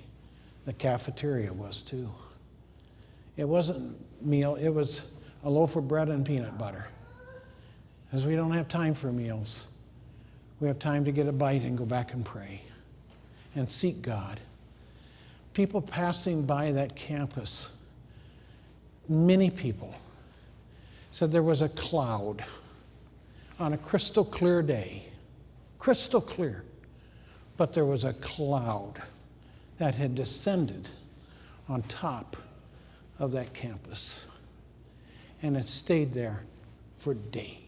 The 0.67 0.73
cafeteria 0.73 1.53
was 1.53 1.83
too. 1.83 2.11
It 3.37 3.49
wasn't 3.49 3.97
meal, 4.25 4.55
it 4.55 4.69
was 4.69 5.11
a 5.43 5.51
loaf 5.51 5.77
of 5.77 5.89
bread 5.89 6.09
and 6.09 6.25
peanut 6.25 6.57
butter. 6.57 6.87
Because 8.15 8.29
we 8.29 8.37
don't 8.37 8.53
have 8.53 8.69
time 8.69 8.95
for 8.95 9.11
meals. 9.11 9.67
We 10.61 10.69
have 10.69 10.79
time 10.79 11.05
to 11.05 11.11
get 11.11 11.27
a 11.27 11.33
bite 11.33 11.63
and 11.63 11.77
go 11.77 11.85
back 11.85 12.13
and 12.13 12.25
pray 12.25 12.61
and 13.57 13.69
seek 13.69 14.03
God. 14.03 14.39
People 15.53 15.83
passing 15.83 16.47
by 16.47 16.71
that 16.71 16.95
campus, 16.95 17.77
many 19.09 19.51
people, 19.51 19.93
said 21.11 21.33
there 21.33 21.43
was 21.43 21.61
a 21.61 21.69
cloud 21.71 22.45
on 23.59 23.73
a 23.73 23.79
crystal 23.79 24.25
clear 24.25 24.63
day, 24.63 25.03
crystal 25.81 26.21
clear, 26.21 26.63
but 27.57 27.73
there 27.73 27.85
was 27.85 28.05
a 28.05 28.13
cloud 28.13 29.03
that 29.79 29.97
had 29.97 30.15
descended 30.15 30.87
on 31.69 31.83
top 31.83 32.37
of 33.19 33.33
that 33.33 33.53
campus. 33.55 34.25
And 35.43 35.57
it 35.57 35.67
stayed 35.67 36.13
there 36.13 36.45
for 36.97 37.15
days. 37.15 37.64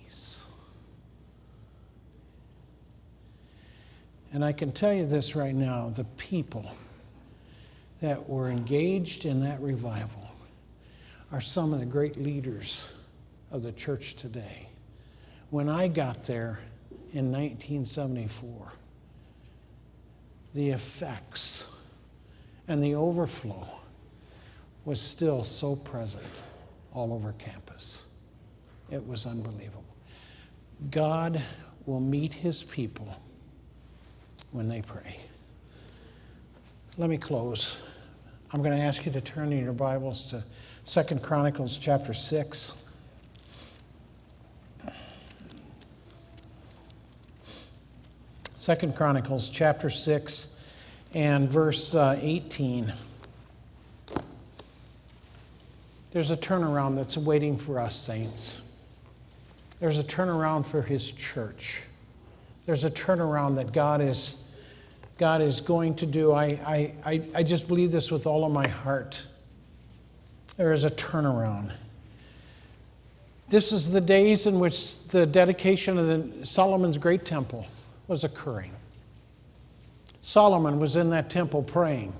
And 4.37 4.45
I 4.45 4.53
can 4.53 4.71
tell 4.71 4.93
you 4.93 5.07
this 5.07 5.35
right 5.35 5.55
now 5.55 5.89
the 5.89 6.05
people 6.05 6.71
that 8.03 8.29
were 8.29 8.51
engaged 8.51 9.25
in 9.25 9.41
that 9.41 9.61
revival 9.63 10.31
are 11.33 11.41
some 11.41 11.73
of 11.73 11.81
the 11.81 11.87
great 11.87 12.19
leaders 12.19 12.87
of 13.51 13.63
the 13.63 13.73
church 13.73 14.15
today. 14.15 14.69
When 15.49 15.69
I 15.69 15.89
got 15.89 16.25
there 16.25 16.59
in 17.15 17.33
1974, 17.33 18.73
the 20.53 20.71
effects 20.71 21.69
and 22.69 22.83
the 22.83 22.95
overflow 22.95 23.67
was 24.85 25.01
still 25.01 25.45
so 25.45 25.77
present 25.77 26.43
all 26.93 27.15
over 27.15 27.33
campus. 27.39 28.05
It 28.91 29.07
was 29.07 29.25
unbelievable. 29.25 29.86
God 30.91 31.43
will 31.87 32.01
meet 32.01 32.33
his 32.33 32.63
people 32.63 33.17
when 34.53 34.69
they 34.69 34.83
pray. 34.83 35.19
Let 36.99 37.11
me 37.11 37.19
close. 37.19 37.77
I'm 38.53 38.63
going 38.63 38.77
to 38.77 38.83
ask 38.83 39.05
you 39.07 39.13
to 39.13 39.21
turn 39.21 39.53
in 39.53 39.63
your 39.63 39.73
Bibles 39.73 40.25
to 40.31 40.45
Second 40.85 41.23
Chronicles 41.23 41.79
chapter 41.79 42.15
6. 42.15 42.73
Second 48.55 48.97
Chronicles 48.97 49.49
chapter 49.49 49.91
6 49.91 50.57
and 51.15 51.49
verse 51.49 51.95
uh, 51.95 52.19
18. 52.21 52.93
There's 56.13 56.31
a 56.31 56.37
turnaround 56.37 56.97
that's 56.97 57.17
waiting 57.17 57.57
for 57.57 57.79
us, 57.79 57.95
saints. 57.95 58.63
There's 59.81 59.99
a 59.99 60.05
turnaround 60.05 60.67
for 60.67 60.83
His 60.83 61.13
church. 61.13 61.83
There's 62.65 62.85
a 62.85 62.91
turnaround 62.91 63.57
that 63.57 63.73
God 63.73 64.01
is, 64.01 64.45
God 65.19 65.41
is 65.41 65.61
going 65.61 65.95
to 65.97 66.07
do. 66.07 66.33
I, 66.33 66.93
I, 67.05 67.23
I 67.35 67.43
just 67.43 67.69
believe 67.69 67.91
this 67.91 68.11
with 68.11 68.27
all 68.27 68.45
of 68.45 68.53
my 68.53 68.67
heart. 68.67 69.25
There 70.57 70.73
is 70.73 70.85
a 70.85 70.91
turnaround. 70.91 71.73
This 73.49 73.71
is 73.71 73.93
the 73.93 74.01
days 74.01 74.47
in 74.47 74.59
which 74.59 75.05
the 75.09 75.27
dedication 75.27 75.99
of 75.99 76.07
the, 76.07 76.45
Solomon's 76.45 76.99
great 76.99 77.25
temple 77.25 77.67
was 78.09 78.25
occurring. 78.25 78.73
Solomon 80.23 80.81
was 80.81 80.97
in 80.97 81.11
that 81.11 81.31
temple 81.31 81.63
praying. 81.63 82.13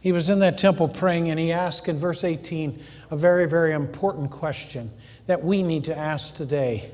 He 0.00 0.12
was 0.12 0.30
in 0.30 0.38
that 0.38 0.56
temple 0.56 0.88
praying, 0.88 1.28
and 1.28 1.38
he 1.38 1.52
asked 1.52 1.86
in 1.88 1.98
verse 1.98 2.24
18 2.24 2.82
a 3.10 3.16
very, 3.16 3.46
very 3.46 3.72
important 3.72 4.30
question 4.30 4.90
that 5.26 5.44
we 5.44 5.62
need 5.62 5.84
to 5.84 5.96
ask 5.96 6.34
today 6.34 6.90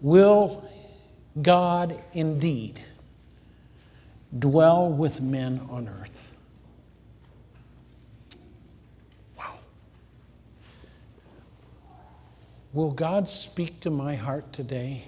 Will 0.00 0.68
God 1.40 2.02
indeed 2.12 2.80
dwell 4.36 4.90
with 4.90 5.20
men 5.20 5.60
on 5.70 5.88
earth? 5.88 6.34
Wow. 9.38 9.54
Will 12.72 12.90
God 12.90 13.28
speak 13.28 13.78
to 13.80 13.90
my 13.90 14.16
heart 14.16 14.52
today? 14.52 15.04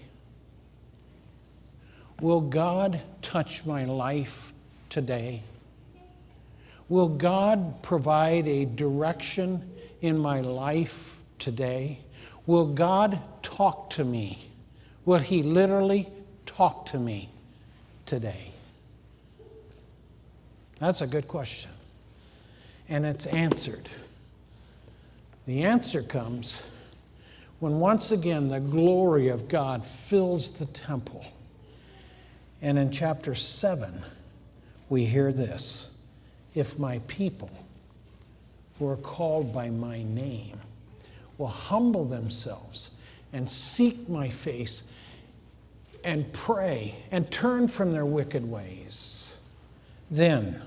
Will 2.23 2.41
God 2.41 3.03
touch 3.23 3.67
my 3.67 3.85
life 3.85 4.53
today? 4.89 5.43
Will 6.95 7.09
God 7.09 7.83
provide 7.83 8.47
a 8.47 8.67
direction 8.67 9.69
in 10.01 10.17
my 10.17 10.39
life 10.39 11.19
today? 11.41 11.99
Will 12.47 12.67
God 12.69 13.21
talk 13.43 13.91
to 13.91 14.05
me? 14.05 14.47
Will 15.05 15.19
He 15.19 15.43
literally 15.43 16.09
talk 16.47 16.87
to 16.87 16.99
me 17.01 17.31
today? 18.07 18.53
That's 20.79 21.01
a 21.01 21.09
good 21.09 21.27
question. 21.27 21.73
And 22.89 23.05
it's 23.05 23.27
answered 23.27 23.89
The 25.49 25.65
answer 25.65 26.01
comes 26.01 26.63
when 27.59 27.81
once 27.81 28.13
again 28.13 28.47
the 28.47 28.61
glory 28.61 29.31
of 29.31 29.49
God 29.49 29.85
fills 29.85 30.53
the 30.53 30.67
temple. 30.67 31.25
And 32.63 32.79
in 32.79 32.93
chapter 32.93 33.35
7, 33.35 34.01
we 34.89 35.07
hear 35.07 35.33
this 35.33 35.91
If 36.55 36.79
my 36.79 37.01
people 37.09 37.51
who 38.79 38.89
are 38.89 38.97
called 38.97 39.53
by 39.53 39.71
my 39.71 40.03
name 40.03 40.61
will 41.39 41.49
humble 41.49 42.05
themselves 42.05 42.93
and 43.33 43.49
seek 43.49 44.09
my 44.09 44.29
face 44.29 44.85
and 46.05 46.31
pray 46.33 46.95
and 47.11 47.31
turn 47.31 47.67
from 47.67 47.93
their 47.93 48.07
wicked 48.07 48.49
ways, 48.49 49.41
then 50.11 50.61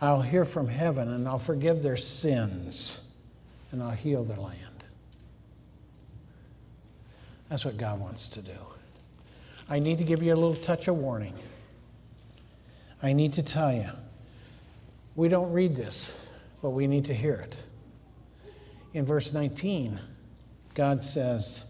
I'll 0.00 0.22
hear 0.22 0.44
from 0.44 0.68
heaven 0.68 1.10
and 1.10 1.26
I'll 1.26 1.38
forgive 1.38 1.82
their 1.82 1.96
sins 1.96 3.06
and 3.72 3.82
I'll 3.82 3.90
heal 3.90 4.24
their 4.24 4.36
land. 4.36 4.84
That's 7.48 7.64
what 7.64 7.76
God 7.76 8.00
wants 8.00 8.28
to 8.28 8.42
do. 8.42 8.58
I 9.70 9.78
need 9.78 9.98
to 9.98 10.04
give 10.04 10.22
you 10.22 10.34
a 10.34 10.36
little 10.36 10.54
touch 10.54 10.88
of 10.88 10.96
warning. 10.96 11.34
I 13.02 13.12
need 13.12 13.32
to 13.34 13.42
tell 13.42 13.72
you, 13.72 13.88
we 15.16 15.28
don't 15.28 15.50
read 15.50 15.74
this, 15.74 16.26
but 16.62 16.70
we 16.70 16.86
need 16.86 17.06
to 17.06 17.14
hear 17.14 17.34
it. 17.34 17.56
In 18.92 19.04
verse 19.04 19.32
19, 19.32 19.98
God 20.74 21.02
says, 21.02 21.64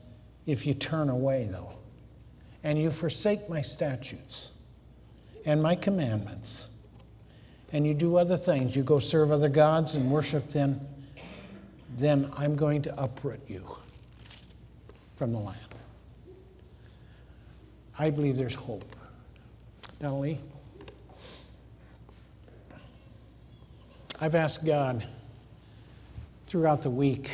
If 0.46 0.66
you 0.66 0.74
turn 0.74 1.08
away, 1.08 1.48
though, 1.50 1.72
and 2.64 2.78
you 2.78 2.90
forsake 2.90 3.48
my 3.48 3.62
statutes 3.62 4.50
and 5.44 5.62
my 5.62 5.76
commandments, 5.76 6.68
and 7.72 7.86
you 7.86 7.94
do 7.94 8.16
other 8.16 8.36
things, 8.36 8.74
you 8.74 8.82
go 8.82 8.98
serve 8.98 9.30
other 9.30 9.48
gods 9.48 9.94
and 9.94 10.10
worship 10.10 10.50
them, 10.50 10.80
then 11.96 12.30
I'm 12.36 12.56
going 12.56 12.82
to 12.82 13.02
uproot 13.02 13.40
you 13.48 13.64
from 15.16 15.32
the 15.32 15.38
land. 15.38 15.58
I 17.98 18.10
believe 18.10 18.36
there's 18.36 18.54
hope. 18.54 18.84
Lee, 20.00 20.38
I've 24.18 24.34
asked 24.34 24.64
God 24.64 25.06
throughout 26.46 26.80
the 26.80 26.90
week, 26.90 27.30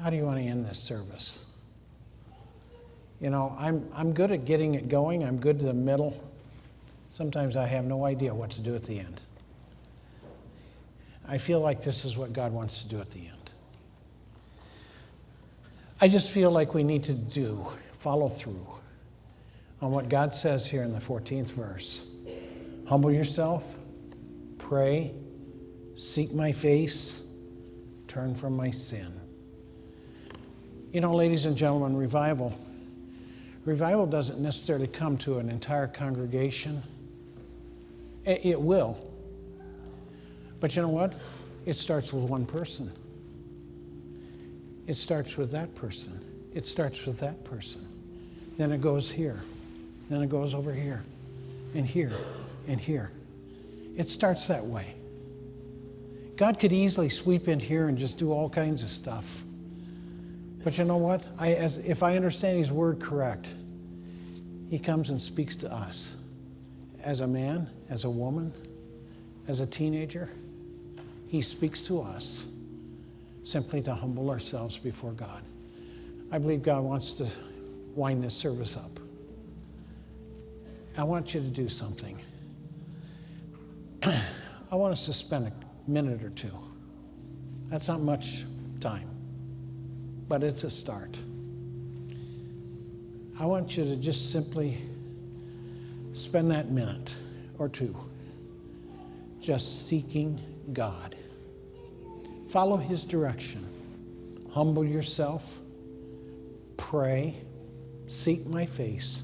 how 0.00 0.08
do 0.08 0.16
you 0.16 0.22
want 0.22 0.38
to 0.38 0.44
end 0.44 0.64
this 0.64 0.78
service? 0.78 1.44
You 3.20 3.30
know, 3.30 3.56
I'm, 3.58 3.88
I'm 3.94 4.12
good 4.12 4.30
at 4.30 4.44
getting 4.44 4.74
it 4.74 4.88
going, 4.88 5.24
I'm 5.24 5.38
good 5.38 5.58
to 5.60 5.66
the 5.66 5.74
middle. 5.74 6.22
Sometimes 7.08 7.56
I 7.56 7.66
have 7.66 7.84
no 7.84 8.04
idea 8.04 8.32
what 8.32 8.50
to 8.50 8.60
do 8.60 8.74
at 8.76 8.84
the 8.84 9.00
end. 9.00 9.22
I 11.28 11.38
feel 11.38 11.60
like 11.60 11.80
this 11.82 12.04
is 12.04 12.16
what 12.16 12.32
God 12.32 12.52
wants 12.52 12.82
to 12.82 12.88
do 12.88 13.00
at 13.00 13.10
the 13.10 13.26
end. 13.26 13.50
I 16.00 16.08
just 16.08 16.30
feel 16.30 16.52
like 16.52 16.72
we 16.72 16.84
need 16.84 17.02
to 17.04 17.14
do, 17.14 17.66
follow 17.94 18.28
through 18.28 18.66
on 19.80 19.90
what 19.90 20.08
God 20.08 20.32
says 20.32 20.68
here 20.68 20.84
in 20.84 20.92
the 20.92 20.98
14th 20.98 21.52
verse. 21.52 22.06
Humble 22.86 23.10
yourself, 23.10 23.76
pray, 24.58 25.12
seek 25.96 26.32
my 26.32 26.52
face, 26.52 27.24
turn 28.08 28.34
from 28.34 28.56
my 28.56 28.70
sin. 28.70 29.12
You 30.92 31.00
know, 31.00 31.14
ladies 31.14 31.46
and 31.46 31.56
gentlemen, 31.56 31.96
revival. 31.96 32.58
Revival 33.64 34.06
doesn't 34.06 34.40
necessarily 34.40 34.88
come 34.88 35.16
to 35.18 35.38
an 35.38 35.48
entire 35.48 35.86
congregation. 35.86 36.82
It 38.24 38.60
will. 38.60 38.98
But 40.60 40.76
you 40.76 40.82
know 40.82 40.88
what? 40.88 41.14
It 41.66 41.76
starts 41.76 42.12
with 42.12 42.24
one 42.24 42.44
person. 42.44 42.92
It 44.86 44.96
starts 44.96 45.36
with 45.36 45.50
that 45.52 45.74
person. 45.74 46.20
It 46.54 46.66
starts 46.66 47.06
with 47.06 47.20
that 47.20 47.44
person. 47.44 47.86
Then 48.56 48.72
it 48.72 48.80
goes 48.80 49.10
here. 49.10 49.40
Then 50.10 50.22
it 50.22 50.28
goes 50.28 50.54
over 50.54 50.72
here 50.72 51.02
and 51.74 51.86
here 51.86 52.12
and 52.68 52.78
here. 52.78 53.10
It 53.96 54.08
starts 54.08 54.46
that 54.48 54.64
way. 54.64 54.94
God 56.42 56.58
could 56.58 56.72
easily 56.72 57.08
sweep 57.08 57.46
in 57.46 57.60
here 57.60 57.86
and 57.86 57.96
just 57.96 58.18
do 58.18 58.32
all 58.32 58.50
kinds 58.50 58.82
of 58.82 58.88
stuff. 58.88 59.44
But 60.64 60.76
you 60.76 60.82
know 60.82 60.96
what? 60.96 61.24
I, 61.38 61.52
as, 61.52 61.78
if 61.78 62.02
I 62.02 62.16
understand 62.16 62.58
His 62.58 62.72
word 62.72 62.98
correct, 62.98 63.48
He 64.68 64.76
comes 64.76 65.10
and 65.10 65.22
speaks 65.22 65.54
to 65.54 65.72
us 65.72 66.16
as 67.00 67.20
a 67.20 67.28
man, 67.28 67.70
as 67.90 68.02
a 68.02 68.10
woman, 68.10 68.52
as 69.46 69.60
a 69.60 69.66
teenager. 69.68 70.30
He 71.28 71.42
speaks 71.42 71.80
to 71.82 72.02
us 72.02 72.48
simply 73.44 73.80
to 73.82 73.94
humble 73.94 74.28
ourselves 74.28 74.76
before 74.76 75.12
God. 75.12 75.44
I 76.32 76.38
believe 76.38 76.64
God 76.64 76.82
wants 76.82 77.12
to 77.12 77.28
wind 77.94 78.24
this 78.24 78.34
service 78.34 78.76
up. 78.76 78.98
I 80.98 81.04
want 81.04 81.34
you 81.34 81.40
to 81.40 81.46
do 81.46 81.68
something. 81.68 82.18
I 84.02 84.74
want 84.74 84.92
us 84.92 85.06
to 85.06 85.12
spend 85.12 85.46
a 85.46 85.61
minute 85.86 86.22
or 86.22 86.30
two. 86.30 86.56
That's 87.68 87.88
not 87.88 88.00
much 88.00 88.44
time, 88.80 89.08
but 90.28 90.42
it's 90.42 90.64
a 90.64 90.70
start. 90.70 91.16
I 93.40 93.46
want 93.46 93.76
you 93.76 93.84
to 93.84 93.96
just 93.96 94.30
simply 94.30 94.78
spend 96.12 96.50
that 96.50 96.70
minute 96.70 97.14
or 97.58 97.68
two 97.68 97.96
just 99.40 99.88
seeking 99.88 100.40
God. 100.72 101.16
Follow 102.48 102.76
His 102.76 103.04
direction. 103.04 103.66
Humble 104.50 104.84
yourself, 104.84 105.58
pray, 106.76 107.34
seek 108.06 108.46
my 108.46 108.66
face 108.66 109.22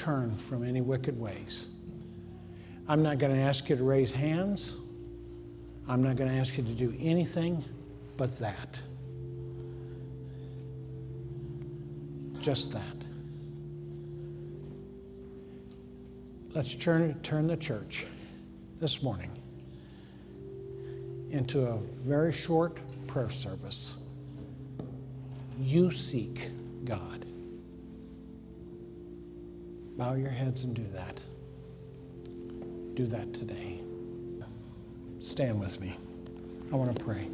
turn 0.00 0.34
from 0.34 0.64
any 0.64 0.80
wicked 0.80 1.18
ways. 1.20 1.68
I'm 2.88 3.02
not 3.02 3.18
going 3.18 3.34
to 3.34 3.40
ask 3.40 3.68
you 3.68 3.76
to 3.76 3.84
raise 3.84 4.10
hands. 4.10 4.76
I'm 5.90 6.04
not 6.04 6.14
going 6.14 6.30
to 6.30 6.36
ask 6.36 6.56
you 6.56 6.62
to 6.62 6.70
do 6.70 6.94
anything 7.00 7.64
but 8.16 8.38
that. 8.38 8.80
Just 12.38 12.72
that. 12.72 12.96
Let's 16.54 16.76
turn, 16.76 17.20
turn 17.22 17.48
the 17.48 17.56
church 17.56 18.06
this 18.78 19.02
morning 19.02 19.32
into 21.30 21.66
a 21.66 21.78
very 22.06 22.32
short 22.32 22.78
prayer 23.08 23.28
service. 23.28 23.98
You 25.60 25.90
seek 25.90 26.50
God. 26.84 27.26
Bow 29.98 30.14
your 30.14 30.30
heads 30.30 30.62
and 30.62 30.72
do 30.76 30.84
that. 30.92 31.20
Do 32.94 33.06
that 33.06 33.34
today. 33.34 33.80
Stand 35.20 35.60
with 35.60 35.78
me. 35.82 35.94
I 36.72 36.76
want 36.76 36.96
to 36.96 37.04
pray. 37.04 37.28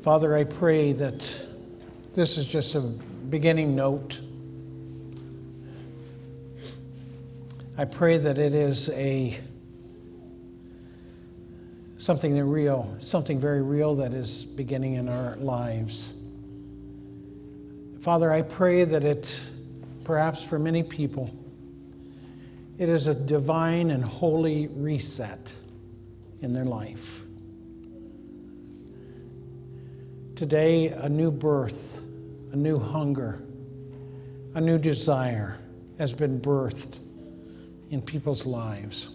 Father, 0.00 0.34
I 0.34 0.44
pray 0.44 0.92
that 0.92 1.46
this 2.14 2.38
is 2.38 2.46
just 2.46 2.74
a 2.74 2.80
beginning 2.80 3.76
note. 3.76 4.18
I 7.76 7.84
pray 7.84 8.16
that 8.16 8.38
it 8.38 8.54
is 8.54 8.88
a 8.90 9.38
something 11.98 12.38
real, 12.48 12.96
something 12.98 13.38
very 13.38 13.60
real 13.60 13.94
that 13.96 14.14
is 14.14 14.44
beginning 14.44 14.94
in 14.94 15.10
our 15.10 15.36
lives. 15.36 16.14
Father, 18.00 18.32
I 18.32 18.40
pray 18.40 18.84
that 18.84 19.04
it, 19.04 19.50
perhaps 20.04 20.42
for 20.42 20.58
many 20.58 20.82
people, 20.82 21.30
it 22.78 22.88
is 22.88 23.08
a 23.08 23.14
divine 23.14 23.90
and 23.90 24.04
holy 24.04 24.68
reset 24.68 25.54
in 26.42 26.52
their 26.52 26.64
life. 26.64 27.22
Today, 30.34 30.88
a 30.88 31.08
new 31.08 31.30
birth, 31.30 32.02
a 32.52 32.56
new 32.56 32.78
hunger, 32.78 33.42
a 34.54 34.60
new 34.60 34.78
desire 34.78 35.58
has 35.98 36.12
been 36.12 36.38
birthed 36.40 36.98
in 37.90 38.02
people's 38.02 38.44
lives. 38.44 39.08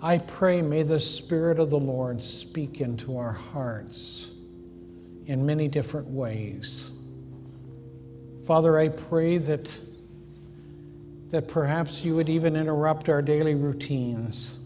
I 0.00 0.18
pray, 0.18 0.62
may 0.62 0.84
the 0.84 1.00
Spirit 1.00 1.58
of 1.58 1.70
the 1.70 1.78
Lord 1.78 2.22
speak 2.22 2.80
into 2.80 3.18
our 3.18 3.32
hearts 3.32 4.30
in 5.26 5.44
many 5.44 5.68
different 5.68 6.08
ways. 6.08 6.92
Father, 8.46 8.78
I 8.78 8.88
pray 8.88 9.36
that, 9.38 9.78
that 11.30 11.46
perhaps 11.46 12.04
you 12.04 12.16
would 12.16 12.28
even 12.28 12.56
interrupt 12.56 13.08
our 13.08 13.20
daily 13.20 13.54
routines 13.54 14.58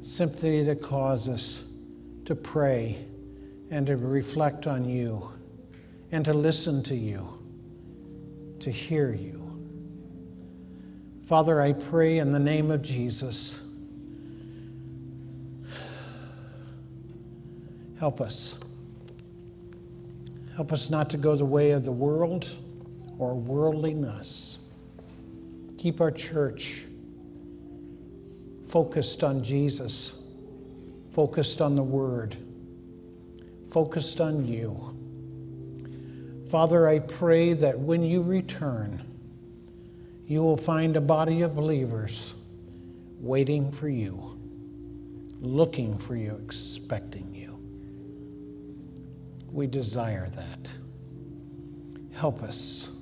simply 0.00 0.64
to 0.64 0.74
cause 0.74 1.28
us 1.28 1.64
to 2.24 2.34
pray 2.34 3.04
and 3.70 3.86
to 3.86 3.96
reflect 3.96 4.66
on 4.66 4.84
you 4.84 5.28
and 6.12 6.24
to 6.24 6.34
listen 6.34 6.82
to 6.82 6.94
you, 6.94 7.26
to 8.60 8.70
hear 8.70 9.12
you. 9.12 9.40
Father, 11.24 11.60
I 11.60 11.72
pray 11.72 12.18
in 12.18 12.32
the 12.32 12.38
name 12.38 12.70
of 12.70 12.82
Jesus, 12.82 13.62
help 17.98 18.20
us. 18.20 18.58
Help 20.56 20.72
us 20.72 20.88
not 20.88 21.10
to 21.10 21.16
go 21.16 21.34
the 21.34 21.44
way 21.44 21.72
of 21.72 21.84
the 21.84 21.92
world 21.92 22.48
or 23.18 23.34
worldliness. 23.34 24.58
Keep 25.84 26.00
our 26.00 26.10
church 26.10 26.82
focused 28.68 29.22
on 29.22 29.42
Jesus, 29.42 30.22
focused 31.10 31.60
on 31.60 31.76
the 31.76 31.82
Word, 31.82 32.38
focused 33.68 34.18
on 34.18 34.46
you. 34.46 34.96
Father, 36.48 36.88
I 36.88 37.00
pray 37.00 37.52
that 37.52 37.78
when 37.78 38.02
you 38.02 38.22
return, 38.22 39.04
you 40.26 40.42
will 40.42 40.56
find 40.56 40.96
a 40.96 41.02
body 41.02 41.42
of 41.42 41.54
believers 41.54 42.32
waiting 43.20 43.70
for 43.70 43.90
you, 43.90 44.40
looking 45.42 45.98
for 45.98 46.16
you, 46.16 46.40
expecting 46.42 47.34
you. 47.34 47.60
We 49.52 49.66
desire 49.66 50.30
that. 50.30 50.72
Help 52.14 52.42
us. 52.42 52.93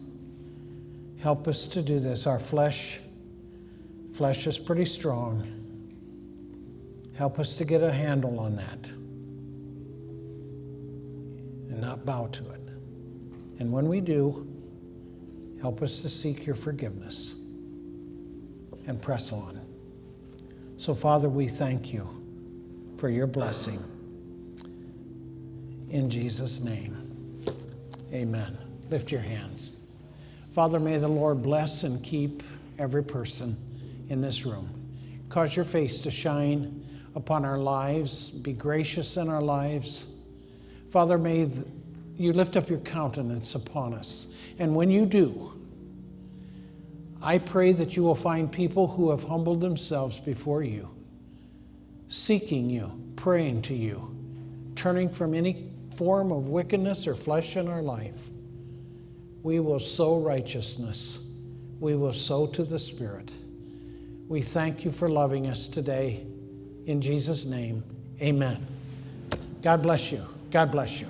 Help 1.22 1.46
us 1.46 1.68
to 1.68 1.82
do 1.82 2.00
this. 2.00 2.26
Our 2.26 2.40
flesh, 2.40 2.98
flesh 4.12 4.48
is 4.48 4.58
pretty 4.58 4.84
strong. 4.84 5.46
Help 7.16 7.38
us 7.38 7.54
to 7.54 7.64
get 7.64 7.80
a 7.80 7.92
handle 7.92 8.40
on 8.40 8.56
that 8.56 8.88
and 11.70 11.80
not 11.80 12.04
bow 12.04 12.26
to 12.26 12.50
it. 12.50 12.60
And 13.60 13.70
when 13.70 13.86
we 13.86 14.00
do, 14.00 14.48
help 15.60 15.80
us 15.80 16.02
to 16.02 16.08
seek 16.08 16.44
your 16.44 16.56
forgiveness 16.56 17.36
and 18.88 19.00
press 19.00 19.32
on. 19.32 19.60
So, 20.76 20.92
Father, 20.92 21.28
we 21.28 21.46
thank 21.46 21.92
you 21.92 22.04
for 22.96 23.08
your 23.08 23.28
blessing. 23.28 23.78
In 25.88 26.10
Jesus' 26.10 26.64
name, 26.64 26.96
amen. 28.12 28.58
Lift 28.90 29.12
your 29.12 29.20
hands. 29.20 29.81
Father, 30.52 30.78
may 30.78 30.98
the 30.98 31.08
Lord 31.08 31.42
bless 31.42 31.82
and 31.82 32.02
keep 32.02 32.42
every 32.78 33.02
person 33.02 33.56
in 34.08 34.20
this 34.20 34.44
room. 34.44 34.68
Cause 35.28 35.56
your 35.56 35.64
face 35.64 36.02
to 36.02 36.10
shine 36.10 36.86
upon 37.14 37.44
our 37.44 37.58
lives, 37.58 38.30
be 38.30 38.52
gracious 38.52 39.16
in 39.16 39.28
our 39.28 39.40
lives. 39.40 40.12
Father, 40.90 41.16
may 41.16 41.48
you 42.16 42.32
lift 42.32 42.56
up 42.56 42.68
your 42.68 42.80
countenance 42.80 43.54
upon 43.54 43.94
us. 43.94 44.26
And 44.58 44.74
when 44.74 44.90
you 44.90 45.06
do, 45.06 45.58
I 47.22 47.38
pray 47.38 47.72
that 47.72 47.96
you 47.96 48.02
will 48.02 48.14
find 48.14 48.50
people 48.50 48.88
who 48.88 49.10
have 49.10 49.24
humbled 49.24 49.60
themselves 49.60 50.20
before 50.20 50.62
you, 50.62 50.90
seeking 52.08 52.68
you, 52.68 52.92
praying 53.16 53.62
to 53.62 53.74
you, 53.74 54.14
turning 54.74 55.08
from 55.08 55.32
any 55.32 55.70
form 55.96 56.32
of 56.32 56.48
wickedness 56.48 57.06
or 57.06 57.14
flesh 57.14 57.56
in 57.56 57.68
our 57.68 57.80
life. 57.80 58.28
We 59.42 59.60
will 59.60 59.80
sow 59.80 60.20
righteousness. 60.20 61.24
We 61.80 61.96
will 61.96 62.12
sow 62.12 62.46
to 62.48 62.62
the 62.62 62.78
Spirit. 62.78 63.32
We 64.28 64.40
thank 64.40 64.84
you 64.84 64.92
for 64.92 65.08
loving 65.08 65.46
us 65.46 65.68
today. 65.68 66.24
In 66.86 67.00
Jesus' 67.00 67.44
name, 67.44 67.82
amen. 68.20 68.66
God 69.62 69.82
bless 69.82 70.12
you. 70.12 70.24
God 70.50 70.70
bless 70.70 71.00
you. 71.00 71.08